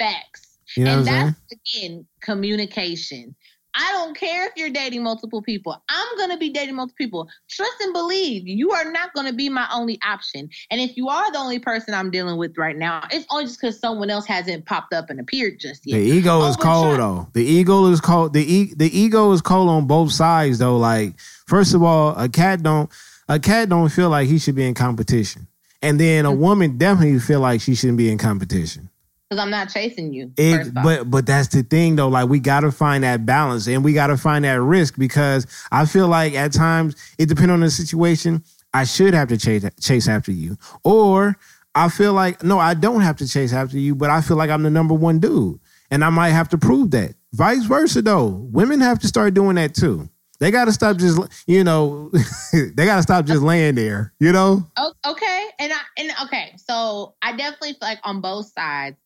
[0.00, 0.47] Facts.
[0.78, 1.36] You know and what I'm saying?
[1.50, 3.34] that's again communication.
[3.74, 5.76] I don't care if you're dating multiple people.
[5.88, 7.28] I'm gonna be dating multiple people.
[7.48, 10.48] Trust and believe you are not gonna be my only option.
[10.70, 13.60] And if you are the only person I'm dealing with right now, it's only just
[13.60, 15.98] because someone else hasn't popped up and appeared just yet.
[15.98, 17.28] The ego Oh, is cold though.
[17.34, 18.32] The ego is cold.
[18.32, 20.76] The e- the ego is cold on both sides though.
[20.78, 21.14] Like
[21.46, 22.90] first of all, a cat don't
[23.28, 25.46] a cat don't feel like he should be in competition,
[25.82, 28.88] and then a woman definitely feel like she shouldn't be in competition.
[29.28, 30.32] Because I'm not chasing you.
[30.38, 32.08] It, but but that's the thing though.
[32.08, 35.46] Like we got to find that balance, and we got to find that risk because
[35.70, 38.42] I feel like at times it depends on the situation.
[38.72, 41.36] I should have to chase chase after you, or
[41.74, 44.48] I feel like no, I don't have to chase after you, but I feel like
[44.48, 45.60] I'm the number one dude,
[45.90, 47.14] and I might have to prove that.
[47.34, 50.08] Vice versa though, women have to start doing that too.
[50.40, 52.10] They got to stop just you know,
[52.52, 54.14] they got to stop just laying there.
[54.20, 54.66] You know,
[55.06, 58.96] okay, and I and okay, so I definitely feel like on both sides.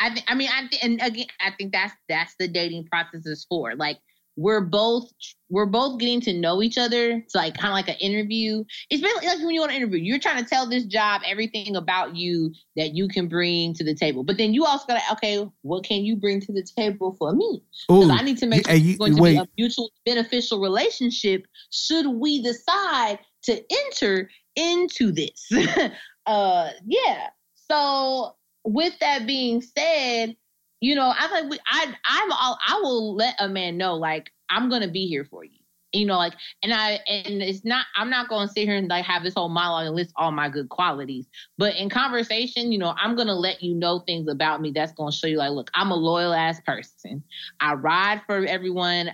[0.00, 0.26] I think.
[0.28, 3.74] I mean, I think, and again, I think that's that's the dating process is for.
[3.74, 3.98] Like,
[4.36, 5.10] we're both
[5.48, 7.12] we're both getting to know each other.
[7.12, 8.64] It's like kind of like an interview.
[8.90, 11.76] It's really like when you want to interview, you're trying to tell this job everything
[11.76, 14.24] about you that you can bring to the table.
[14.24, 17.32] But then you also got to okay, what can you bring to the table for
[17.32, 17.62] me?
[17.88, 19.34] Because I need to make sure hey, it's you- going to wait.
[19.34, 25.50] be a mutual beneficial relationship should we decide to enter into this.
[26.26, 27.28] uh yeah.
[27.70, 28.36] So
[28.66, 30.36] with that being said,
[30.80, 34.30] you know, I think we I I'm all I will let a man know like
[34.50, 35.58] I'm gonna be here for you.
[35.92, 39.04] You know, like and I and it's not I'm not gonna sit here and like
[39.04, 41.26] have this whole monologue and list all my good qualities.
[41.56, 45.12] But in conversation, you know, I'm gonna let you know things about me that's gonna
[45.12, 47.22] show you like, look, I'm a loyal ass person.
[47.60, 49.12] I ride for everyone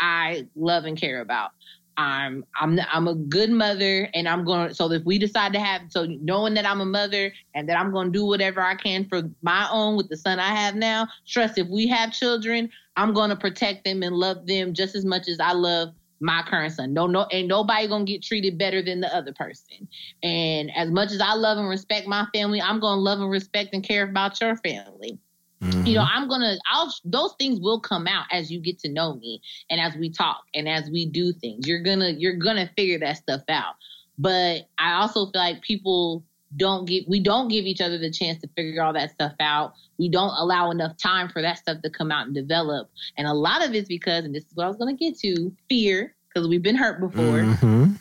[0.00, 1.52] I love and care about.
[1.98, 4.68] I'm I'm I'm a good mother, and I'm going.
[4.68, 7.78] to So if we decide to have, so knowing that I'm a mother and that
[7.78, 10.76] I'm going to do whatever I can for my own with the son I have
[10.76, 11.08] now.
[11.26, 15.04] Trust if we have children, I'm going to protect them and love them just as
[15.04, 15.88] much as I love
[16.20, 16.92] my current son.
[16.92, 19.88] No, no, ain't nobody gonna get treated better than the other person.
[20.22, 23.70] And as much as I love and respect my family, I'm gonna love and respect
[23.72, 25.18] and care about your family
[25.60, 29.14] you know i'm gonna i'll those things will come out as you get to know
[29.16, 29.40] me
[29.70, 31.66] and as we talk and as we do things.
[31.66, 33.74] You're gonna you're gonna figure that stuff out.
[34.18, 36.24] But i also feel like people
[36.56, 39.72] don't give we don't give each other the chance to figure all that stuff out.
[39.98, 42.90] We don't allow enough time for that stuff to come out and develop.
[43.16, 45.52] And a lot of it's because and this is what i was gonna get to
[45.68, 47.98] fear because we've been hurt before Mhm.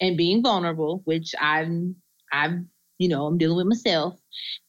[0.00, 1.96] and being vulnerable, which I'm
[2.32, 2.60] I've
[2.98, 4.19] you know, I'm dealing with myself.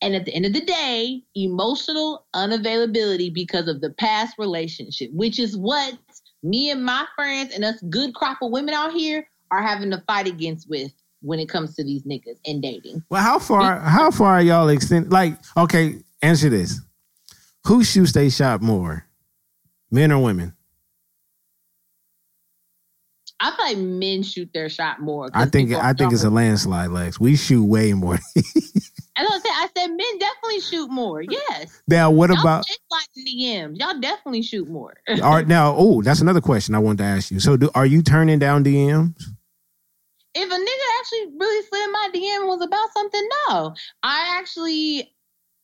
[0.01, 5.39] And at the end of the day, emotional unavailability because of the past relationship, which
[5.39, 5.97] is what
[6.43, 10.03] me and my friends and us good crop of women out here are having to
[10.07, 10.91] fight against with
[11.21, 13.03] when it comes to these niggas and dating.
[13.09, 16.79] Well, how far how far are y'all extend like okay, answer this.
[17.67, 19.05] Who shoots they shot more?
[19.91, 20.55] Men or women?
[23.39, 25.29] I feel like men shoot their shot more.
[25.33, 27.19] I think I think it's a landslide, Lex.
[27.19, 28.19] We shoot way more.
[29.15, 31.21] I don't say I said men definitely shoot more.
[31.21, 31.81] Yes.
[31.87, 33.77] now, what Y'all about like DMs.
[33.79, 34.95] Y'all definitely shoot more.
[35.09, 35.47] All right.
[35.47, 35.75] now?
[35.77, 37.39] Oh, that's another question I wanted to ask you.
[37.39, 39.21] So, do, are you turning down DMs?
[40.33, 43.75] if a nigga actually really slid in my DM was about something, no.
[44.03, 45.13] I actually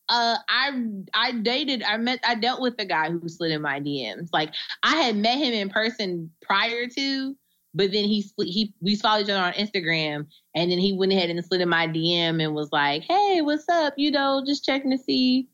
[0.09, 0.71] uh I
[1.13, 4.29] I dated I met I dealt with the guy who slid in my DMs.
[4.33, 7.35] Like I had met him in person prior to,
[7.77, 10.25] but then he he we followed each other on Instagram
[10.55, 13.69] and then he went ahead and slid in my DM and was like, "Hey, what's
[13.69, 13.93] up?
[13.97, 15.47] You know, just checking to see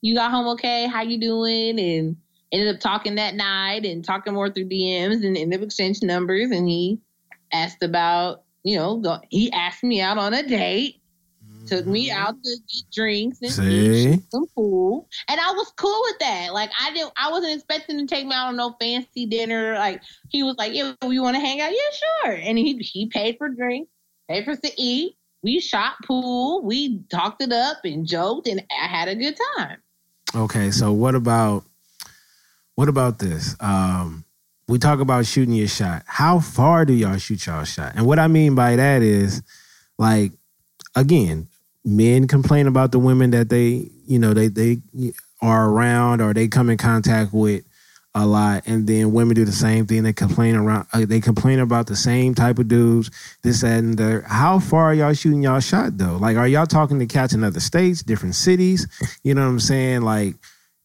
[0.00, 0.86] you got home okay?
[0.86, 2.16] How you doing?" and
[2.52, 6.50] ended up talking that night and talking more through DMs and ended up exchanging numbers
[6.50, 7.00] and he
[7.52, 10.95] asked about, you know, he asked me out on a date,
[11.66, 14.22] took me out to get drinks and eat, See?
[14.30, 16.52] some pool, and I was cool with that.
[16.52, 19.74] Like I didn't, I wasn't expecting to take me out on no fancy dinner.
[19.74, 22.32] Like he was like, "Yeah, we want to hang out." Yeah, sure.
[22.32, 23.90] And he he paid for drinks,
[24.28, 25.16] paid for us to eat.
[25.42, 29.78] We shot pool, we talked it up and joked, and I had a good time.
[30.34, 31.64] Okay, so what about
[32.74, 33.56] what about this?
[33.60, 34.24] Um,
[34.68, 36.02] we talk about shooting your shot.
[36.06, 37.92] How far do y'all shoot y'all shot?
[37.96, 39.42] And what I mean by that is,
[39.98, 40.32] like,
[40.94, 41.48] again,
[41.86, 44.78] men complain about the women that they, you know, they they
[45.40, 47.64] are around or they come in contact with
[48.14, 50.02] a lot, and then women do the same thing.
[50.02, 50.86] They complain around.
[50.92, 53.10] Uh, they complain about the same type of dudes.
[53.42, 54.22] This that, and the.
[54.26, 56.16] How far are y'all shooting y'all shot though?
[56.16, 58.86] Like, are y'all talking to cats in other states, different cities?
[59.22, 60.00] You know what I'm saying?
[60.02, 60.34] Like,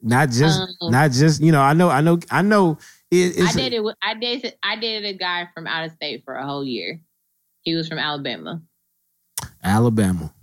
[0.02, 1.42] not just, Um, not just.
[1.42, 2.78] You know, I know, I know, I know.
[3.10, 6.24] It, I did dated with- I did I dated a guy from out of state
[6.26, 7.00] for a whole year.
[7.62, 8.62] He was from Alabama.
[9.64, 10.34] Alabama.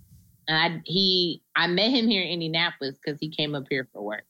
[0.48, 4.02] And I he I met him here in Indianapolis because he came up here for
[4.02, 4.24] work.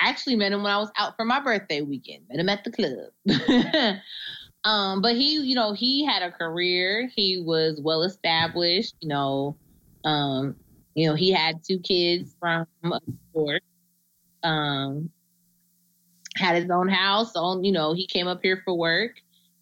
[0.00, 2.24] I actually met him when I was out for my birthday weekend.
[2.28, 4.00] Met him at the club.
[4.64, 7.08] um, but he, you know, he had a career.
[7.14, 8.96] He was well established.
[9.00, 9.56] You know,
[10.04, 10.56] um,
[10.94, 12.98] you know, he had two kids from a
[13.32, 13.60] divorce.
[14.42, 15.10] Um,
[16.36, 17.36] had his own house.
[17.36, 19.12] On, you know, he came up here for work,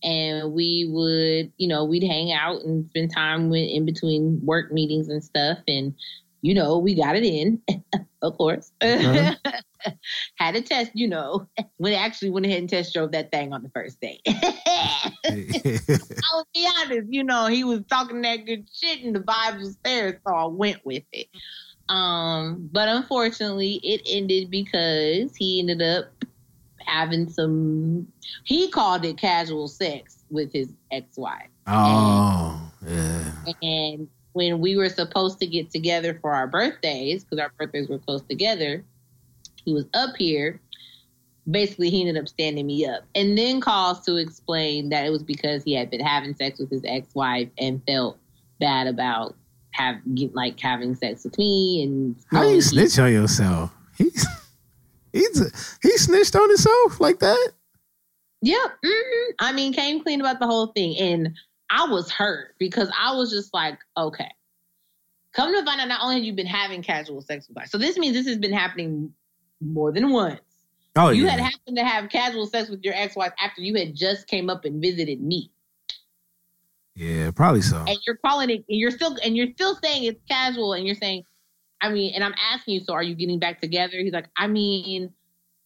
[0.03, 4.73] and we would, you know, we'd hang out and spend time with, in between work
[4.73, 5.59] meetings and stuff.
[5.69, 5.95] And
[6.43, 7.61] you know, we got it in,
[8.23, 8.73] of course.
[8.81, 9.35] Uh-huh.
[10.37, 11.49] Had a test, you know.
[11.79, 14.21] When actually went ahead and test drove that thing on the first day.
[14.27, 19.79] I'll be honest, you know, he was talking that good shit and the vibe was
[19.83, 21.29] there, so I went with it.
[21.89, 26.13] Um, but unfortunately, it ended because he ended up
[26.91, 28.07] having some.
[28.45, 33.33] He called it casual sex with his ex-wife, oh, yeah.
[33.63, 37.99] and when we were supposed to get together for our birthdays, because our birthdays were
[37.99, 38.85] close together,
[39.65, 40.61] he was up here.
[41.51, 45.23] Basically, he ended up standing me up, and then calls to explain that it was
[45.23, 48.19] because he had been having sex with his ex-wife and felt
[48.61, 49.35] bad about
[49.73, 49.97] have
[50.33, 53.73] like having sex with me and How you snitch on yourself?
[53.97, 54.27] He's
[55.13, 57.53] he's he snitched on himself like that.
[58.43, 58.71] Yep.
[58.85, 60.97] hmm I mean, came clean about the whole thing.
[60.99, 61.37] And
[61.71, 64.31] I was hurt because I was just like, okay.
[65.33, 67.79] Come to find out, not only have you been having casual sex with guys, so
[67.79, 69.13] this means this has been happening
[69.61, 70.41] more than once.
[70.97, 71.33] Oh you yeah.
[71.33, 74.65] had happened to have casual sex with your ex-wife after you had just came up
[74.65, 75.53] and visited me.
[76.95, 77.85] yeah, probably so.
[77.87, 80.97] And you're calling it and you're still and you're still saying it's casual and you're
[80.97, 81.25] saying,
[81.81, 83.97] I mean, and I'm asking you, so are you getting back together?
[83.99, 85.13] He's like, I mean,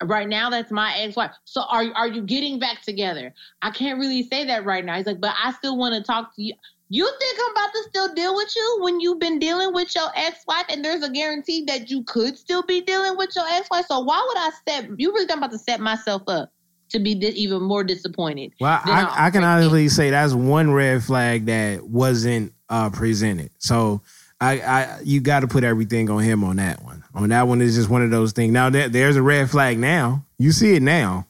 [0.03, 1.33] right now that's my ex-wife.
[1.45, 3.35] So are are you getting back together?
[3.62, 4.97] I can't really say that right now.
[4.97, 6.55] He's like, but I still want to talk to you.
[6.91, 10.09] You think I'm about to still deal with you when you've been dealing with your
[10.15, 13.87] ex-wife and there's a guarantee that you could still be dealing with your ex-wife?
[13.87, 16.53] So why would I set you really think I'm about to set myself up
[16.91, 18.53] to be di- even more disappointed?
[18.61, 23.51] Well, I, I can honestly say that's one red flag that wasn't uh, presented.
[23.59, 24.03] So
[24.45, 27.03] I, I you got to put everything on him on that one.
[27.15, 28.53] On that one is just one of those things.
[28.53, 29.79] Now there, there's a red flag.
[29.79, 31.27] Now you see it now.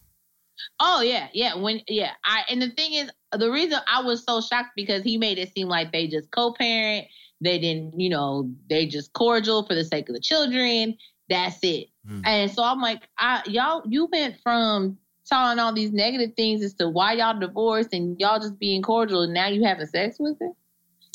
[0.80, 1.54] Oh yeah, yeah.
[1.54, 5.18] When yeah, I and the thing is, the reason I was so shocked because he
[5.18, 7.06] made it seem like they just co-parent.
[7.40, 10.96] They didn't, you know, they just cordial for the sake of the children.
[11.28, 11.88] That's it.
[12.08, 12.22] Mm.
[12.24, 16.74] And so I'm like, I y'all, you went from telling all these negative things as
[16.74, 20.38] to why y'all divorced and y'all just being cordial, and now you having sex with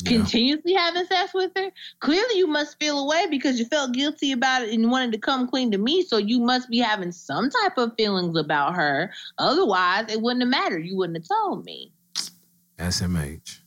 [0.06, 0.10] her.
[0.10, 1.70] continuously having sex with her,
[2.00, 5.48] clearly you must feel away because you felt guilty about it and wanted to come
[5.48, 6.02] clean to me.
[6.02, 9.12] So you must be having some type of feelings about her.
[9.38, 10.86] Otherwise, it wouldn't have mattered.
[10.86, 11.92] You wouldn't have told me.
[12.78, 13.60] SMH.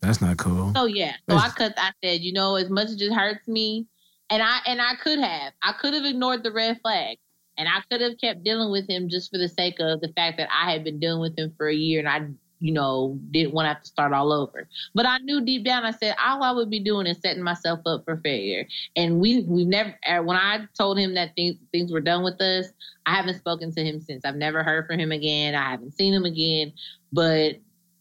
[0.00, 0.72] That's not cool.
[0.74, 1.74] So yeah, so I cut.
[1.76, 3.86] I said, you know, as much as it hurts me,
[4.30, 7.18] and I and I could have, I could have ignored the red flag,
[7.56, 10.38] and I could have kept dealing with him just for the sake of the fact
[10.38, 12.28] that I had been dealing with him for a year, and I,
[12.60, 14.68] you know, didn't want to have to start all over.
[14.94, 17.80] But I knew deep down, I said all I would be doing is setting myself
[17.86, 18.66] up for failure.
[18.96, 19.94] And we we never.
[20.06, 22.66] uh, When I told him that things things were done with us,
[23.06, 24.24] I haven't spoken to him since.
[24.24, 25.54] I've never heard from him again.
[25.54, 26.72] I haven't seen him again.
[27.12, 27.56] But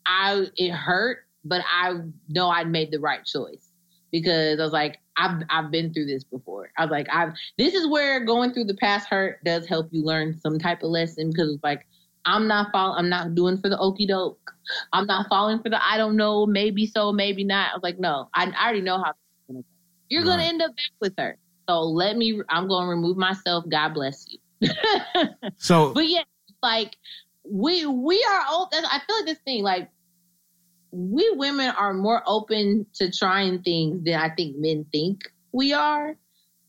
[0.05, 1.99] I it hurt, but I
[2.30, 3.70] know I made the right choice
[4.12, 6.72] because I was like, I've I've been through this before.
[6.78, 10.03] I was like, I've this is where going through the past hurt does help you
[10.03, 11.86] learn some type of lesson because it's like
[12.28, 14.52] I'm not fall I'm not doing for the okey doke.
[14.92, 17.72] I'm not falling for the I don't know, maybe so, maybe not.
[17.72, 19.14] I was like, no, I, I already know how
[19.48, 19.66] gonna go.
[20.10, 21.38] You're gonna end up back with her.
[21.70, 23.66] So let me I'm gonna remove myself.
[23.70, 24.70] God bless you.
[25.58, 26.24] So But yeah,
[26.62, 26.98] like
[27.44, 28.74] we we are old.
[28.74, 29.90] I feel like this thing like
[30.92, 36.16] we women are more open to trying things than I think men think we are.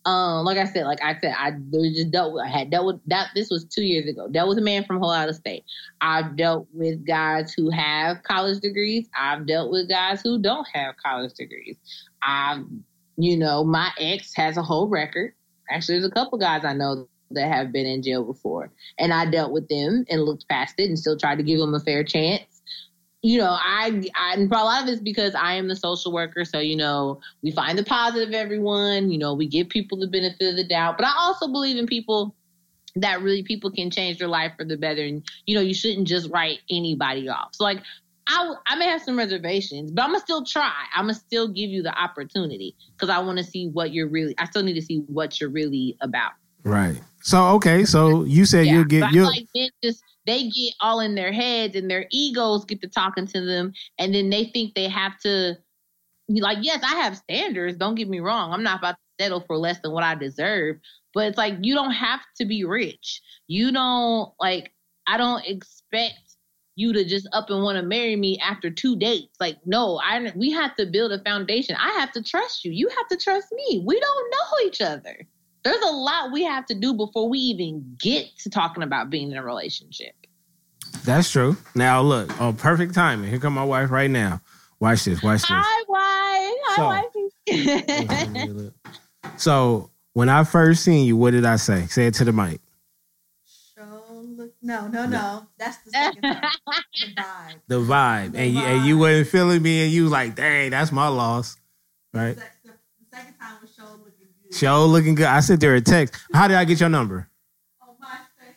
[0.08, 2.42] Um, like I said, like I said, I just dealt with.
[2.42, 3.28] I had dealt with that.
[3.34, 4.26] This was two years ago.
[4.26, 5.64] Dealt with a man from whole out of state.
[6.00, 9.06] I've dealt with guys who have college degrees.
[9.14, 11.76] I've dealt with guys who don't have college degrees.
[12.22, 12.64] I've,
[13.18, 15.34] you know, my ex has a whole record.
[15.70, 19.30] Actually, there's a couple guys I know that have been in jail before, and I
[19.30, 22.02] dealt with them and looked past it and still tried to give them a fair
[22.02, 22.62] chance
[23.22, 26.44] you know, I, I and a lot of it's because I am the social worker.
[26.44, 30.50] So, you know, we find the positive everyone, you know, we give people the benefit
[30.50, 30.96] of the doubt.
[30.98, 32.34] But I also believe in people
[32.96, 35.02] that really people can change their life for the better.
[35.02, 37.50] And, you know, you shouldn't just write anybody off.
[37.54, 37.82] So like
[38.28, 40.72] I, I may have some reservations, but I'm gonna still try.
[40.94, 44.34] I'm gonna still give you the opportunity because I want to see what you're really.
[44.38, 46.32] I still need to see what you're really about.
[46.62, 47.00] right.
[47.22, 47.84] So okay.
[47.84, 49.12] So you said Yeah, you'll get I you.
[49.14, 52.88] feel like men just they get all in their heads and their egos get to
[52.88, 55.56] talking to them, and then they think they have to.
[56.28, 57.78] Like, yes, I have standards.
[57.78, 58.52] Don't get me wrong.
[58.52, 60.76] I'm not about to settle for less than what I deserve.
[61.14, 63.22] But it's like you don't have to be rich.
[63.46, 64.72] You don't like.
[65.06, 66.36] I don't expect
[66.76, 69.34] you to just up and want to marry me after two dates.
[69.40, 71.74] Like, no, I we have to build a foundation.
[71.76, 72.70] I have to trust you.
[72.72, 73.82] You have to trust me.
[73.86, 75.26] We don't know each other.
[75.64, 79.30] There's a lot we have to do before we even get to talking about being
[79.32, 80.12] in a relationship.
[81.04, 81.56] That's true.
[81.74, 83.28] Now look, oh, perfect timing.
[83.30, 84.40] Here come my wife right now.
[84.80, 85.22] Watch this.
[85.22, 85.50] Watch this.
[85.50, 86.76] Hi, wife.
[86.76, 88.70] So- Hi, wifey.
[89.36, 91.86] So when I first seen you, what did I say?
[91.86, 92.60] Say it to the mic.
[93.76, 94.02] Show
[94.36, 94.52] look.
[94.62, 95.46] No, no, no.
[95.58, 96.42] That's the second time.
[96.98, 97.60] The vibe.
[97.68, 100.70] The vibe, The and you, and you wasn't feeling me, and you was like, "Dang,
[100.70, 101.56] that's my loss."
[102.12, 102.34] Right?
[102.36, 104.37] The, the, the second time was show looking good.
[104.52, 105.26] Show looking good.
[105.26, 106.20] I sent her a text.
[106.32, 107.28] How did I get your number?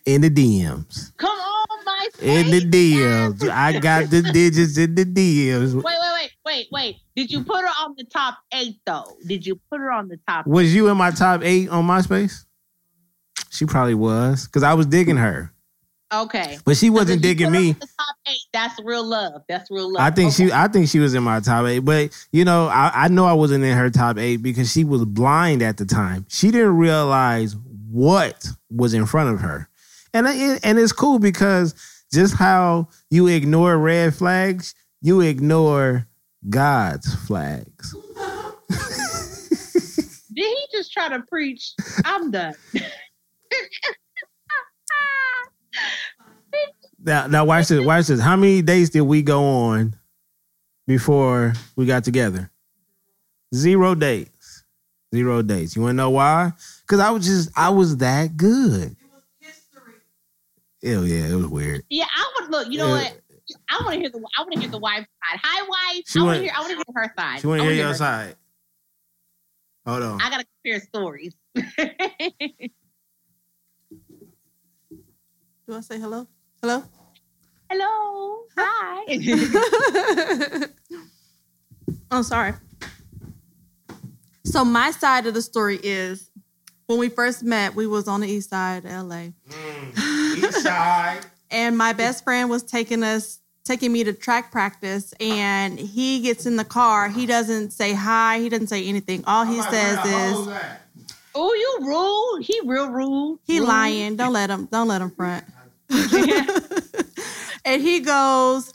[0.05, 1.15] In the DMs.
[1.17, 3.47] Come on, my In the DMs.
[3.47, 5.75] I got the digits in the DMs.
[5.75, 6.95] Wait, wait, wait, wait, wait.
[7.15, 9.15] Did you put her on the top eight though?
[9.27, 10.47] Did you put her on the top?
[10.47, 12.45] Was you in my top eight on MySpace?
[13.51, 15.53] She probably was, because I was digging her,
[16.13, 16.57] Okay.
[16.65, 17.73] but she wasn't digging me.
[17.73, 18.39] Top eight.
[18.51, 19.43] That's real love.
[19.47, 20.01] That's real love.
[20.01, 20.47] I think Okay.
[20.47, 23.25] she, I think she was in my top eight, but you know, I, I know
[23.25, 26.25] I wasn't in her top eight because she was blind at the time.
[26.29, 27.55] She didn't realize
[27.89, 29.69] what was in front of her,
[30.13, 31.73] and it, and it's cool because
[32.13, 36.07] just how you ignore red flags, you ignore
[36.49, 37.95] God's flags.
[40.33, 41.73] Did he just try to preach?
[42.05, 42.53] I'm done.
[47.03, 47.83] Now, now watch this.
[47.85, 48.19] Watch this.
[48.21, 49.95] How many days did we go on
[50.87, 52.51] before we got together?
[53.55, 54.63] Zero dates.
[55.13, 55.75] Zero dates.
[55.75, 56.53] You want to know why?
[56.81, 58.91] Because I was just, I was that good.
[58.91, 59.93] It was history.
[60.83, 61.83] Ew, yeah, it was weird.
[61.89, 62.67] Yeah, I would look.
[62.69, 63.03] You know Yeah.
[63.03, 63.17] what?
[63.69, 64.19] I want to hear the.
[64.37, 65.39] I want to hear the wife's side.
[65.43, 66.03] Hi, wife.
[66.07, 66.53] She I want want- to hear.
[66.55, 67.41] I want to hear her side.
[67.41, 68.35] She want to hear your her- side.
[69.85, 70.21] Hold on.
[70.21, 71.33] I gotta compare stories.
[75.71, 76.27] Do I say hello?
[76.61, 76.83] Hello?
[77.69, 78.43] Hello.
[78.57, 79.05] Hi.
[82.11, 82.55] oh, sorry.
[84.43, 86.29] So my side of the story is
[86.87, 89.27] when we first met, we was on the east side of LA.
[90.35, 91.21] East side.
[91.49, 96.45] And my best friend was taking us taking me to track practice and he gets
[96.45, 97.07] in the car.
[97.07, 99.23] He doesn't say hi, he doesn't say anything.
[99.25, 100.49] All he says is
[101.35, 102.45] oh, you rude.
[102.45, 103.39] He real rude.
[103.45, 103.67] He Rude.
[103.67, 104.17] lying.
[104.17, 104.65] Don't let him.
[104.65, 105.45] Don't let him front.
[107.65, 108.73] and he goes,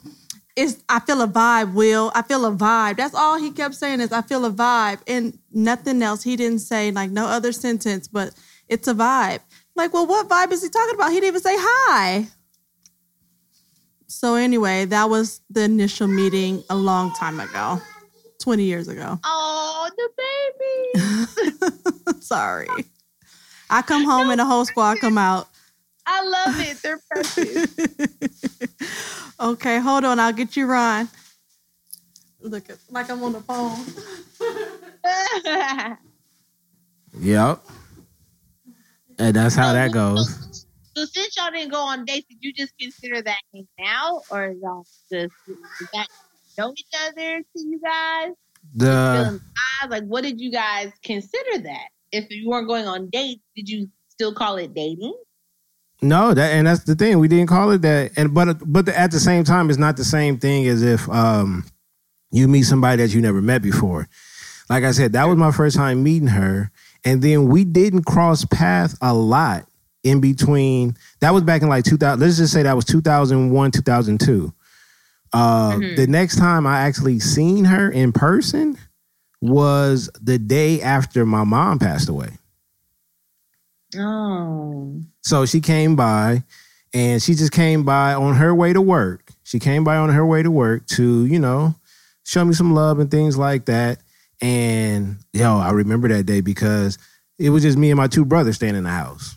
[0.55, 2.11] it's I feel a vibe, Will.
[2.15, 2.97] I feel a vibe.
[2.97, 6.23] That's all he kept saying is I feel a vibe and nothing else.
[6.23, 8.33] He didn't say like no other sentence, but
[8.67, 9.39] it's a vibe.
[9.75, 11.09] Like, well, what vibe is he talking about?
[11.09, 12.27] He didn't even say hi.
[14.07, 17.79] So anyway, that was the initial meeting a long time ago.
[18.39, 19.19] 20 years ago.
[19.23, 20.09] Oh, the
[21.75, 22.19] baby.
[22.21, 22.67] Sorry.
[23.69, 25.49] I come home and the whole squad come out.
[26.07, 26.81] I love it.
[26.81, 27.75] They're precious.
[29.39, 30.19] okay, hold on.
[30.19, 31.09] I'll get you Ron.
[32.41, 33.77] Look at like I'm on the phone.
[37.19, 37.61] Yep.
[39.19, 40.67] And that's how that goes.
[40.95, 44.53] So since y'all didn't go on dates, did you just consider that hanging out, or
[44.61, 46.07] y'all just did that
[46.57, 48.31] know each other to you guys?
[48.75, 49.89] The Feeling vibes?
[49.89, 51.87] Like, what did you guys consider that?
[52.11, 55.13] If you weren't going on dates, did you still call it dating?
[56.01, 57.19] No, that and that's the thing.
[57.19, 58.11] We didn't call it that.
[58.17, 61.09] And but but the, at the same time, it's not the same thing as if
[61.09, 61.65] um
[62.31, 64.07] you meet somebody that you never met before.
[64.69, 66.71] Like I said, that was my first time meeting her,
[67.05, 69.65] and then we didn't cross paths a lot
[70.03, 70.95] in between.
[71.21, 72.19] That was back in like 2000.
[72.19, 74.53] Let's just say that was 2001, 2002.
[75.33, 75.95] Uh, Mhm.
[75.97, 78.77] The next time I actually seen her in person
[79.41, 82.29] was the day after my mom passed away.
[83.95, 86.43] Oh, So she came by
[86.93, 89.31] and she just came by on her way to work.
[89.43, 91.75] She came by on her way to work to, you know,
[92.25, 93.99] show me some love and things like that.
[94.41, 96.97] And yo, I remember that day because
[97.39, 99.35] it was just me and my two brothers staying in the house.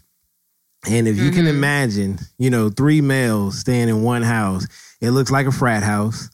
[0.89, 1.49] And if you can Mhm.
[1.51, 4.67] imagine, you know, three males staying in one house,
[5.01, 6.31] it looks like a frat house.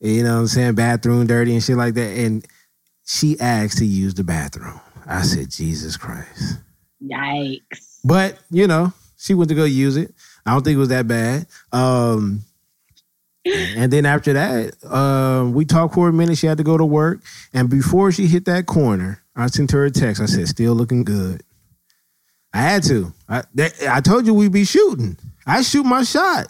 [0.00, 0.74] You know what I'm saying?
[0.74, 2.16] Bathroom dirty and shit like that.
[2.16, 2.46] And
[3.06, 4.78] she asked to use the bathroom.
[5.06, 6.58] I said, Jesus Christ.
[7.02, 7.98] Yikes!
[8.04, 10.14] But you know, she went to go use it.
[10.44, 11.46] I don't think it was that bad.
[11.72, 12.42] Um,
[13.44, 16.36] and then after that, um, we talked for a minute.
[16.38, 17.20] She had to go to work,
[17.52, 20.20] and before she hit that corner, I sent her a text.
[20.20, 21.42] I said, "Still looking good."
[22.52, 23.12] I had to.
[23.28, 25.18] I, that, I told you we'd be shooting.
[25.46, 26.46] I shoot my shot,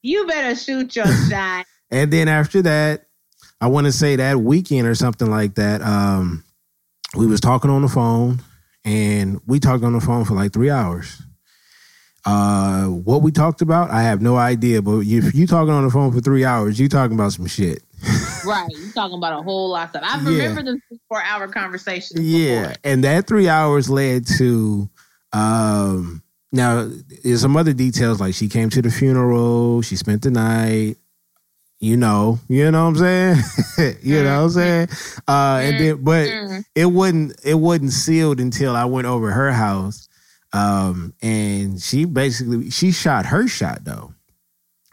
[0.00, 1.66] You better shoot your shot.
[1.90, 3.06] and then after that,
[3.60, 5.82] I want to say that weekend or something like that.
[5.82, 6.42] Um,
[7.16, 8.40] we was talking on the phone,
[8.84, 11.22] and we talked on the phone for like three hours.
[12.24, 14.80] Uh, what we talked about, I have no idea.
[14.80, 17.82] But if you talking on the phone for three hours, you talking about some shit.
[18.46, 18.68] right?
[18.70, 20.02] You talking about a whole lot of stuff.
[20.04, 20.30] I Yeah.
[20.48, 22.18] remember them four hour conversation.
[22.20, 22.74] Yeah, before.
[22.84, 24.88] and that three hours led to
[25.32, 26.22] um
[26.52, 26.88] now
[27.24, 30.96] there's some other details like she came to the funeral, she spent the night.
[31.82, 32.96] You know, you know what I'm
[33.76, 33.96] saying?
[34.02, 34.88] you know what I'm saying?
[35.26, 36.64] Uh and then but Mm.
[36.76, 40.08] it wasn't it wasn't sealed until I went over her house.
[40.52, 44.14] Um and she basically she shot her shot though.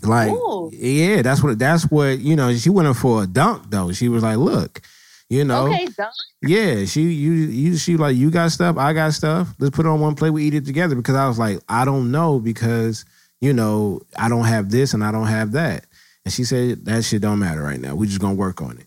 [0.01, 0.71] Like Ooh.
[0.73, 3.91] yeah, that's what that's what, you know, she went in for a dunk though.
[3.91, 4.81] She was like, "Look,
[5.29, 6.09] you know, Okay, done.
[6.41, 9.53] yeah, she you you she like you got stuff, I got stuff.
[9.59, 10.31] Let's put it on one plate.
[10.31, 13.05] We eat it together because I was like, I don't know because
[13.41, 15.85] you know I don't have this and I don't have that.
[16.25, 17.95] And she said that shit don't matter right now.
[17.95, 18.85] We're just gonna work on it.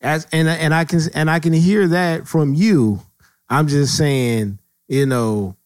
[0.00, 3.00] As and and I can and I can hear that from you.
[3.48, 5.56] I'm just saying, you know,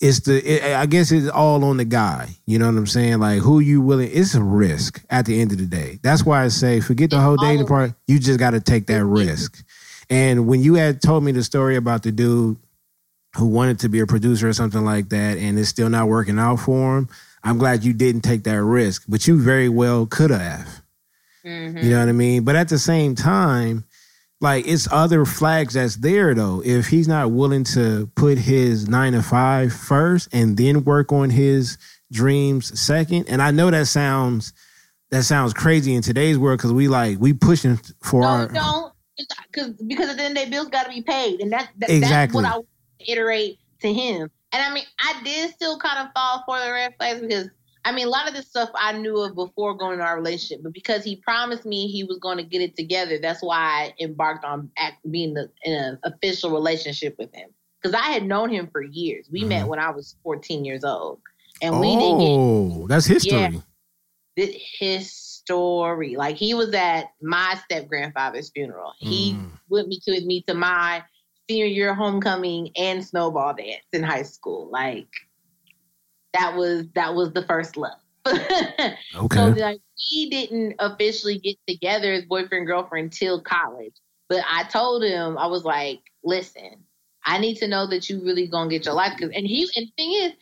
[0.00, 2.28] it's the it, I guess it's all on the guy.
[2.46, 3.18] You know what I'm saying?
[3.18, 4.10] Like who you willing?
[4.12, 5.98] It's a risk at the end of the day.
[6.02, 7.92] That's why I say forget the whole dating part.
[8.06, 9.62] You just got to take that risk.
[10.08, 12.56] And when you had told me the story about the dude
[13.36, 16.38] who wanted to be a producer or something like that, and it's still not working
[16.38, 17.08] out for him,
[17.46, 19.04] I'm glad you didn't take that risk.
[19.08, 20.82] But you very well could have.
[21.44, 21.82] Mhm.
[21.82, 22.42] You know what I mean?
[22.44, 23.84] But at the same time,
[24.40, 26.60] like it's other flags that's there though.
[26.64, 31.30] If he's not willing to put his nine to five first and then work on
[31.30, 31.78] his
[32.12, 34.52] dreams second, and I know that sounds
[35.10, 38.92] that sounds crazy in today's world because we like we pushing for No, our don't.
[39.50, 41.70] Because because at the end of the day, bills got to be paid, and that,
[41.78, 42.42] that Exactly.
[42.42, 44.28] that's what I iterate to him.
[44.52, 47.48] And I mean, I did still kind of fall for the red flags because
[47.84, 50.64] I mean, a lot of this stuff I knew of before going into our relationship,
[50.64, 53.56] but because he promised me he was going to get it together, that's why
[54.00, 57.48] I embarked on act, being the, in an official relationship with him.
[57.80, 59.28] Because I had known him for years.
[59.30, 59.68] We met Mhm.
[59.68, 61.20] when I was 14 years old,
[61.62, 63.38] and we didn't get oh, that's history.
[63.38, 63.50] Yeah.
[64.80, 66.16] his story.
[66.16, 68.94] Like he was at my step grandfather's funeral.
[68.98, 69.52] He Mm.
[69.68, 71.04] went me to me to my
[71.48, 74.68] senior year homecoming and snowball dance in high school.
[74.70, 75.08] Like
[76.32, 77.98] that was that was the first love.
[79.14, 79.36] Okay.
[79.36, 79.80] So like
[80.12, 83.94] we didn't officially get together as boyfriend girlfriend till college.
[84.28, 86.84] But I told him I was like, listen,
[87.24, 89.14] I need to know that you really gonna get your life.
[89.18, 90.32] Cause and he and the thing is,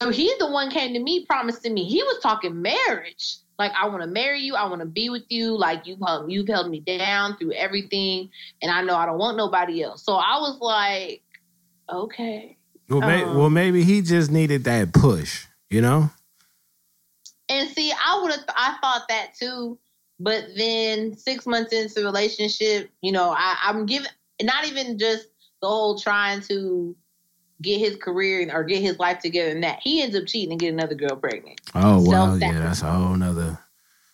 [0.00, 3.88] so he's the one came to me promising me he was talking marriage Like I
[3.88, 4.54] want to marry you.
[4.54, 5.56] I want to be with you.
[5.56, 8.30] Like you, um, you've held me down through everything,
[8.62, 10.04] and I know I don't want nobody else.
[10.04, 11.22] So I was like,
[11.90, 12.56] okay.
[12.88, 15.46] Well, may, Um, well, maybe he just needed that push.
[15.70, 16.10] You know?
[17.48, 19.78] And see, I would have, I thought that too.
[20.18, 24.08] But then six months into the relationship, you know, I, I'm giving
[24.42, 25.28] not even just
[25.60, 26.96] the whole trying to
[27.62, 30.60] get his career or get his life together and that he ends up cheating and
[30.60, 31.60] get another girl pregnant.
[31.74, 33.58] Oh So well, that- yeah, that's a whole nother,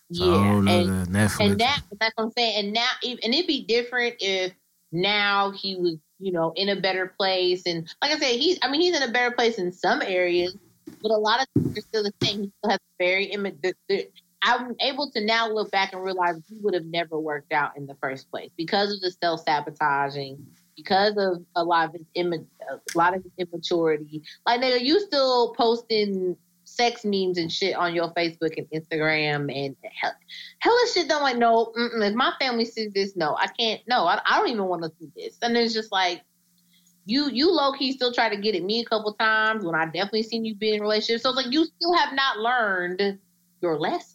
[0.09, 1.39] Yeah, whole and, nother Netflix.
[1.51, 2.65] and that that's what I'm saying.
[2.65, 4.53] And now, and it'd be different if
[4.91, 7.63] now he was, you know, in a better place.
[7.65, 10.55] And like I said, he's, I mean, he's in a better place in some areas,
[11.01, 12.43] but a lot of things are still the same.
[12.43, 13.55] He still has very image.
[13.61, 14.07] The, the,
[14.41, 17.85] I'm able to now look back and realize he would have never worked out in
[17.87, 20.45] the first place because of the self sabotaging,
[20.75, 24.23] because of a lot of his imma- a lot of his immaturity.
[24.45, 29.75] Like nigga, you still posting sex memes and shit on your Facebook and Instagram and
[29.99, 30.13] hell,
[30.59, 31.07] hella shit.
[31.07, 31.71] Don't like no.
[31.75, 33.81] If my family sees this, no, I can't.
[33.87, 35.37] No, I, I don't even want to see this.
[35.41, 36.23] And it's just like
[37.05, 39.85] you you low key still try to get at me a couple times when I
[39.85, 41.23] definitely seen you be in relationships.
[41.23, 43.19] So it's like you still have not learned
[43.61, 44.12] your lesson.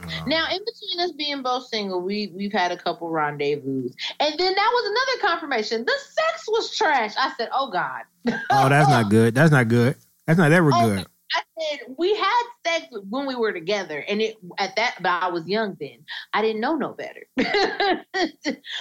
[0.00, 3.88] Um, now, in between us being both single, we we've had a couple rendezvous,
[4.20, 5.84] and then that was another confirmation.
[5.84, 7.14] The sex was trash.
[7.18, 8.02] I said, "Oh God."
[8.50, 9.34] oh, that's not good.
[9.34, 9.96] That's not good.
[10.26, 11.06] That's not ever Oh, good.
[11.34, 14.96] I said we had sex when we were together, and it at that.
[15.00, 16.04] But I was young then.
[16.32, 17.26] I didn't know no better.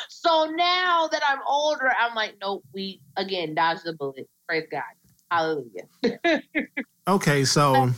[0.09, 2.63] so now that I'm older, I'm like, nope.
[2.73, 4.29] We again dodged the bullet.
[4.47, 4.83] Praise God.
[5.31, 5.87] Hallelujah.
[7.07, 7.89] Okay, so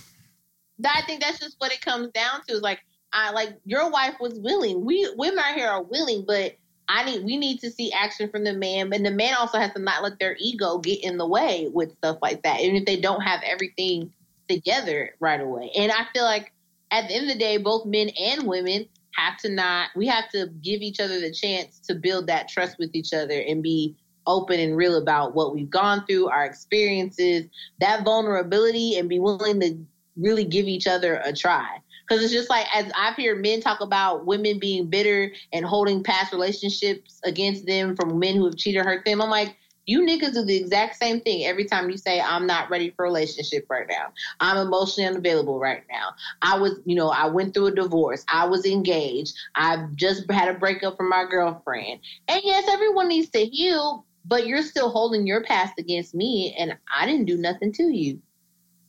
[0.85, 2.53] I think that's just what it comes down to.
[2.53, 2.79] Is like
[3.13, 4.85] I like your wife was willing.
[4.85, 6.55] We women out here are willing, but
[6.87, 8.91] I need we need to see action from the man.
[8.93, 11.95] And the man also has to not let their ego get in the way with
[11.97, 14.11] stuff like that, even if they don't have everything
[14.47, 15.71] together right away.
[15.75, 16.51] And I feel like
[16.91, 20.29] at the end of the day, both men and women have to not we have
[20.29, 23.95] to give each other the chance to build that trust with each other and be
[24.27, 27.45] open and real about what we've gone through, our experiences,
[27.79, 29.77] that vulnerability and be willing to
[30.17, 31.77] really give each other a try.
[32.09, 36.03] Because it's just like, as I've heard men talk about women being bitter and holding
[36.03, 39.21] past relationships against them from men who have cheated hurt them.
[39.21, 39.55] I'm like,
[39.85, 43.05] you niggas do the exact same thing every time you say, I'm not ready for
[43.05, 44.13] a relationship right now.
[44.39, 46.09] I'm emotionally unavailable right now.
[46.43, 48.23] I was, you know, I went through a divorce.
[48.31, 49.35] I was engaged.
[49.55, 52.01] I've just had a breakup from my girlfriend.
[52.27, 56.77] And yes, everyone needs to heal, but you're still holding your past against me, and
[56.95, 58.21] I didn't do nothing to you.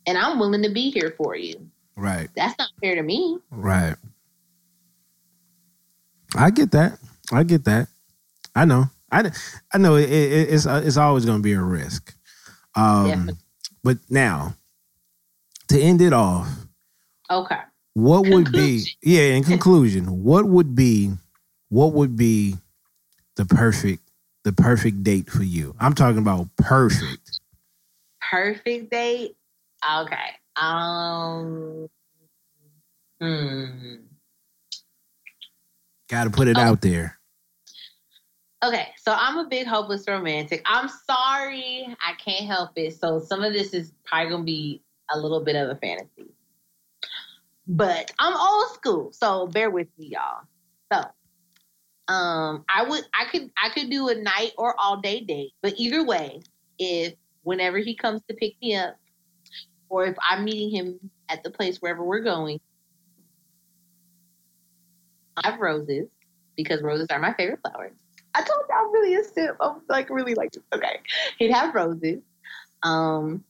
[0.07, 1.70] And I'm willing to be here for you.
[2.01, 3.39] Right, That's not fair to me.
[3.51, 3.97] right.
[6.37, 6.99] I get that.
[7.33, 7.89] I get that.
[8.55, 8.85] I know.
[9.13, 9.31] I,
[9.73, 12.15] I know it, it, it's it's always going to be a risk.
[12.77, 13.35] Um, Definitely.
[13.83, 14.55] but now
[15.69, 16.49] to end it off,
[17.31, 17.59] Okay.
[17.95, 19.23] what would be yeah?
[19.23, 21.13] In conclusion, what would be
[21.69, 22.57] what would be
[23.37, 24.03] the perfect
[24.45, 25.75] the perfect date for you?
[25.81, 27.41] I'm talking about perfect.
[28.31, 29.37] Perfect date.
[29.99, 30.31] Okay.
[30.57, 31.89] Um.
[33.21, 33.97] Hmm.
[36.09, 36.63] Got to put it Oh.
[36.63, 37.19] out there.
[38.63, 40.61] Okay, so I'm a big hopeless romantic.
[40.67, 42.95] I'm sorry, I can't help it.
[42.95, 46.35] So some of this is probably gonna be a little bit of a fantasy,
[47.67, 50.43] but I'm old school, so bear with me, y'all.
[50.93, 50.99] So,
[52.13, 55.73] um, I would, I could, I could do a night or all day date, but
[55.79, 56.43] either way,
[56.79, 57.15] if
[57.45, 58.95] whenever he comes to pick me up,
[59.91, 62.61] or if I'm meeting him at the place wherever we're going,
[65.37, 66.09] I have roses
[66.57, 67.93] because roses are my favorite flowers.
[68.35, 69.57] I told you I'm really a simp.
[69.61, 71.01] I'm like really like okay.
[71.39, 72.21] He'd have roses.
[72.83, 73.45] Um,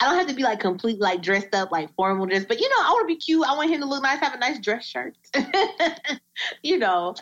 [0.00, 2.68] I don't have to be like completely like dressed up like formal dress, but you
[2.68, 3.46] know I want to be cute.
[3.46, 5.16] I want him to look nice, have a nice dress shirt.
[6.62, 7.14] you know,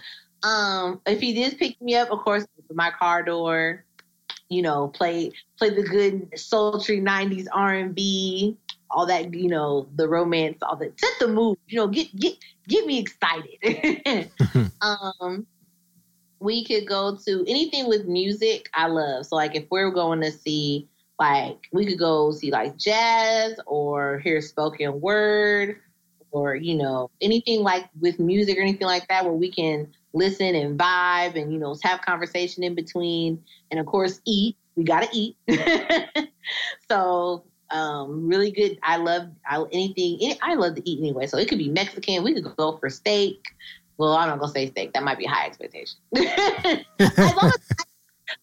[0.43, 3.85] um, if he did pick me up, of course, my car door.
[4.51, 8.57] You know, play play the good sultry '90s R&B,
[8.91, 9.33] all that.
[9.33, 10.99] You know, the romance, all that.
[11.01, 11.57] Set the mood.
[11.69, 12.35] You know, get get
[12.69, 14.31] get me excited.
[14.83, 15.47] um
[16.41, 19.27] we could go to anything with music I love.
[19.27, 24.19] So like if we're going to see like we could go see like jazz or
[24.21, 25.77] hear spoken word
[26.33, 30.55] or you know anything like with music or anything like that where we can listen
[30.55, 33.43] and vibe and you know have conversation in between.
[33.71, 34.57] And of course eat.
[34.77, 35.37] We got to eat.
[36.89, 38.79] So um really good.
[38.83, 41.27] I love I, anything i love to eat anyway.
[41.27, 42.25] So it could be mexican.
[42.25, 43.47] We could go for steak.
[43.97, 44.93] Well i'm not gonna say steak.
[44.93, 45.99] That might be high expectation.
[46.17, 47.61] As long as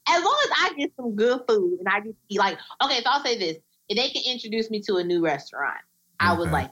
[0.07, 2.97] as long as I get some good food and I get to eat, like, okay,
[2.97, 3.57] so I'll say this:
[3.87, 5.79] if they can introduce me to a new restaurant,
[6.19, 6.71] I would like.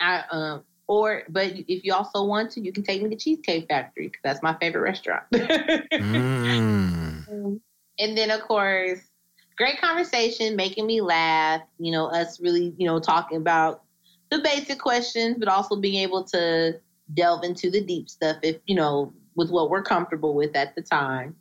[0.00, 3.68] I um Or, but if you also want to, you can take me to Cheesecake
[3.68, 5.24] Factory because that's my favorite restaurant.
[5.32, 7.60] Mm.
[7.98, 9.00] and then, of course,
[9.56, 11.62] great conversation, making me laugh.
[11.78, 13.82] You know, us really, you know, talking about
[14.30, 16.78] the basic questions, but also being able to
[17.14, 20.82] delve into the deep stuff if, you know, with what we're comfortable with at the
[20.82, 21.34] time.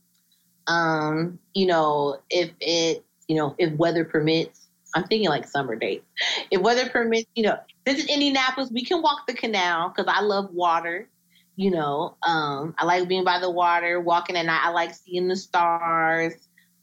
[0.67, 4.63] Um, you know, if it, you know, if weather permits,
[4.95, 6.05] I'm thinking like summer dates.
[6.51, 10.21] If weather permits, you know, this is Indianapolis, we can walk the canal because I
[10.21, 11.07] love water.
[11.55, 14.61] You know, um, I like being by the water, walking at night.
[14.63, 16.33] I like seeing the stars,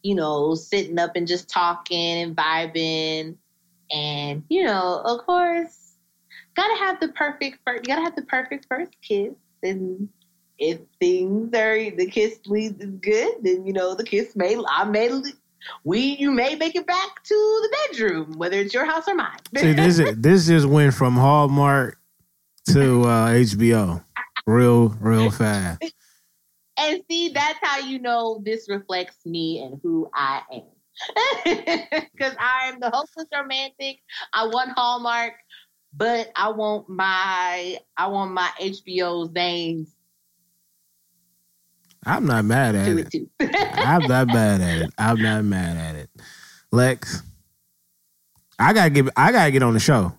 [0.03, 3.37] you know, sitting up and just talking and vibing.
[3.91, 5.95] And, you know, of course,
[6.55, 9.33] gotta have the perfect first, you gotta have the perfect first kiss.
[9.63, 10.09] And
[10.59, 14.85] if things are, the kiss leads is good, then, you know, the kiss may, I
[14.85, 15.09] may,
[15.85, 19.39] we, you may make it back to the bedroom, whether it's your house or mine.
[19.57, 21.99] See, this is- this just went from Hallmark
[22.71, 24.05] to uh, HBO,
[24.47, 25.83] real real fast.
[26.77, 30.63] And see, that's how you know this reflects me and who I am.
[32.13, 34.01] Because I am the hopeless romantic.
[34.33, 35.35] I want Hallmark,
[35.95, 39.89] but I want my I want my HBO Zanes
[42.07, 43.15] I'm not mad at it.
[43.41, 44.91] I'm not mad at it.
[44.99, 46.11] I'm not mad at it.
[46.73, 47.23] Lex,
[48.59, 50.13] I gotta get I gotta get on the show.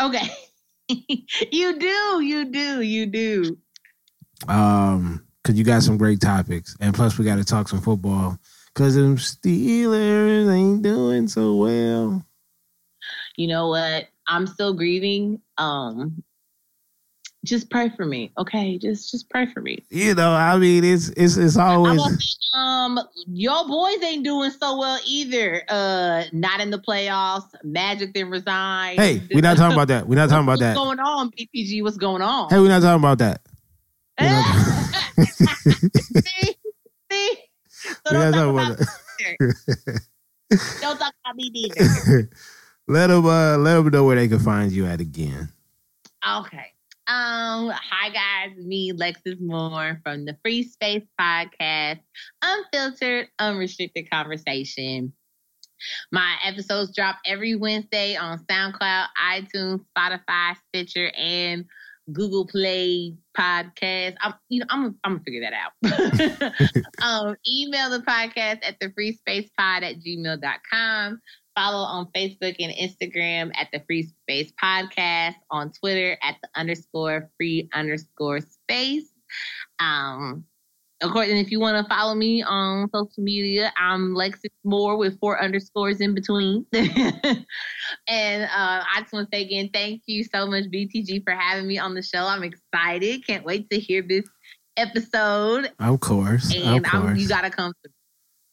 [0.00, 0.28] okay.
[0.88, 3.58] you do, you do, you do.
[4.48, 8.38] Um, cause you got some great topics, and plus we got to talk some football.
[8.74, 12.24] Cause them Steelers ain't doing so well.
[13.36, 14.06] You know what?
[14.26, 15.40] I'm still grieving.
[15.58, 16.22] Um
[17.44, 18.32] just pray for me.
[18.38, 18.78] Okay.
[18.78, 19.84] Just just pray for me.
[19.90, 24.78] You know, I mean, it's it's it's always say, um, your boys ain't doing so
[24.78, 25.62] well either.
[25.68, 27.48] Uh, not in the playoffs.
[27.64, 29.00] Magic then resigned.
[29.00, 30.06] hey, we're not talking about that.
[30.06, 30.76] We're not talking about that.
[30.76, 31.82] What's going on, BPG?
[31.82, 32.48] What's going on?
[32.50, 33.40] Hey, we're not talking about that.
[36.26, 36.54] see,
[37.10, 37.36] see.
[37.82, 39.10] So We're don't talk talking about about me
[39.40, 40.00] neither.
[40.80, 42.30] Don't talk about me neither.
[42.86, 45.48] let them uh, let them know where they can find you at again.
[46.38, 46.72] Okay.
[47.08, 51.98] Um, hi guys, me Lexus Moore from the Free Space Podcast,
[52.42, 55.12] unfiltered, unrestricted conversation.
[56.12, 61.64] My episodes drop every Wednesday on SoundCloud, iTunes, Spotify, Stitcher, and
[62.12, 64.14] Google Play Podcast.
[64.20, 66.72] I'm, you know, I'm, I'm gonna figure that out.
[67.02, 71.20] um, email the podcast at the free space pod at gmail.com.
[71.54, 77.30] Follow on Facebook and Instagram at the Free Space Podcast, on Twitter at the underscore
[77.36, 79.04] free underscore space.
[79.78, 80.44] Um,
[81.02, 84.96] of course, and if you want to follow me on social media, I'm Lexus Moore
[84.96, 86.64] with four underscores in between.
[86.72, 87.44] and
[88.44, 88.48] uh,
[88.84, 91.94] I just want to say again, thank you so much, BTG, for having me on
[91.94, 92.24] the show.
[92.24, 93.26] I'm excited.
[93.26, 94.24] Can't wait to hear this
[94.76, 95.70] episode.
[95.80, 97.18] Of course, And of I'm, course.
[97.18, 97.92] you gotta come through.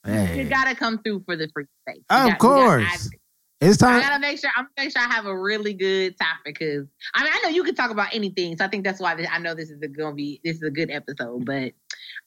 [0.05, 2.03] Hey, You gotta come through for the free space.
[2.11, 2.83] You of got- course.
[3.11, 3.15] I-
[3.61, 3.97] it's time.
[3.97, 6.87] I gotta make sure I'm gonna make sure I have a really good topic because
[7.13, 9.27] I mean I know you can talk about anything, so I think that's why this,
[9.29, 11.43] I know this is a, gonna be this is a good episode.
[11.45, 11.73] But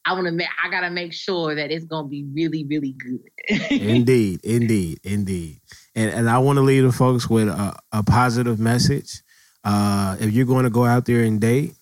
[0.04, 3.22] I want to make I gotta make sure that it's gonna be really really good.
[3.70, 5.60] indeed, indeed, indeed.
[5.94, 9.22] And and I want to leave the folks with a, a positive message.
[9.64, 11.74] Uh, if you're going to go out there and date,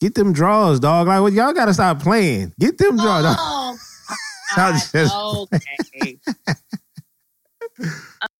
[0.00, 1.06] get them draws, dog.
[1.06, 2.52] Like, well, y'all got to stop playing.
[2.58, 3.24] Get them draws.
[3.38, 3.76] oh,
[4.56, 6.18] I, okay.